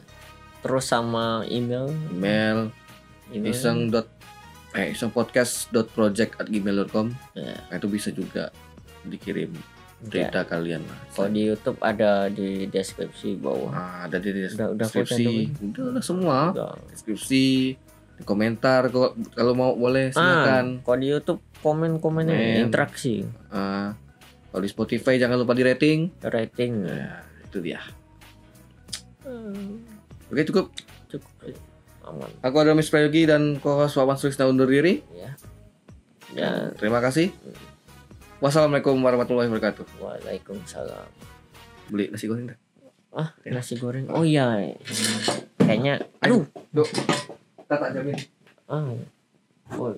terus 0.61 0.89
sama 0.89 1.41
email 1.49 1.89
Email 2.13 2.69
email 3.33 3.49
iseng 3.53 3.89
dot 3.89 4.05
eh 4.77 4.93
iseng 4.93 5.09
podcast 5.09 5.69
dot 5.73 5.89
project 5.93 6.37
at 6.37 6.49
gmail.com 6.49 7.13
Ya. 7.33 7.57
nah, 7.69 7.75
itu 7.77 7.87
bisa 7.89 8.09
juga 8.13 8.53
dikirim 9.05 9.53
Ya. 9.99 10.29
cerita 10.29 10.45
kalian 10.45 10.81
lah. 10.83 10.99
kalau 11.09 11.25
di 11.27 11.41
YouTube 11.43 11.79
ada 11.79 12.11
di 12.27 12.49
deskripsi 12.65 13.33
bawah 13.35 13.71
Nah, 13.71 14.05
ada 14.05 14.17
di 14.17 14.29
des- 14.29 14.53
Udah- 14.53 14.69
udah 14.71 14.85
deskripsi, 14.85 15.25
udah, 15.65 15.83
udah 15.89 16.03
semua 16.03 16.37
Udah. 16.51 16.73
deskripsi, 16.87 17.45
di 18.13 18.23
komentar 18.23 18.87
kalau 18.87 19.09
kalau 19.31 19.53
mau 19.53 19.73
boleh 19.73 20.09
ah 20.09 20.13
silakan. 20.13 20.65
kalau 20.81 20.97
di 20.97 21.07
YouTube 21.07 21.41
komen-komennya 21.57 22.29
Komen. 22.29 22.61
interaksi 22.63 23.25
Ah, 23.47 23.97
kalau 24.47 24.61
di 24.61 24.69
Spotify 24.69 25.17
jangan 25.17 25.33
lupa 25.35 25.51
di 25.51 25.63
rating. 25.63 26.13
rating 26.19 26.73
Ya, 26.83 27.25
itu 27.41 27.57
dia. 27.59 27.81
Hmm, 29.21 29.81
Oke 30.27 30.45
cukup. 30.45 30.69
cukup 31.07 31.31
aman 32.03 32.29
Aku 32.39 32.55
adalah 32.55 32.73
Miss 32.73 32.87
Prayogi 32.87 33.25
dan 33.25 33.57
co-host 33.57 33.97
Wawan 33.97 34.15
Sulisna 34.15 34.45
undur 34.45 34.65
diri. 34.65 35.01
ya 35.11 35.33
dan 36.29 36.69
Terima 36.75 37.01
kasih. 37.01 37.33
Wassalamualaikum 38.37 39.01
warahmatullahi 39.01 39.49
wabarakatuh. 39.49 39.97
Waalaikumsalam. 39.97 41.09
Beli 41.89 42.13
nasi 42.13 42.29
goreng 42.29 42.53
dah. 42.53 42.57
Ah, 43.09 43.29
nasi 43.49 43.81
goreng. 43.81 44.05
Oh 44.13 44.21
iya. 44.21 44.77
Kayaknya 45.57 46.05
aduh. 46.21 46.45
Dok. 46.69 46.85
tak 47.65 47.89
jamin. 47.97 48.13
Ah. 48.69 48.93
Oh. 49.73 49.97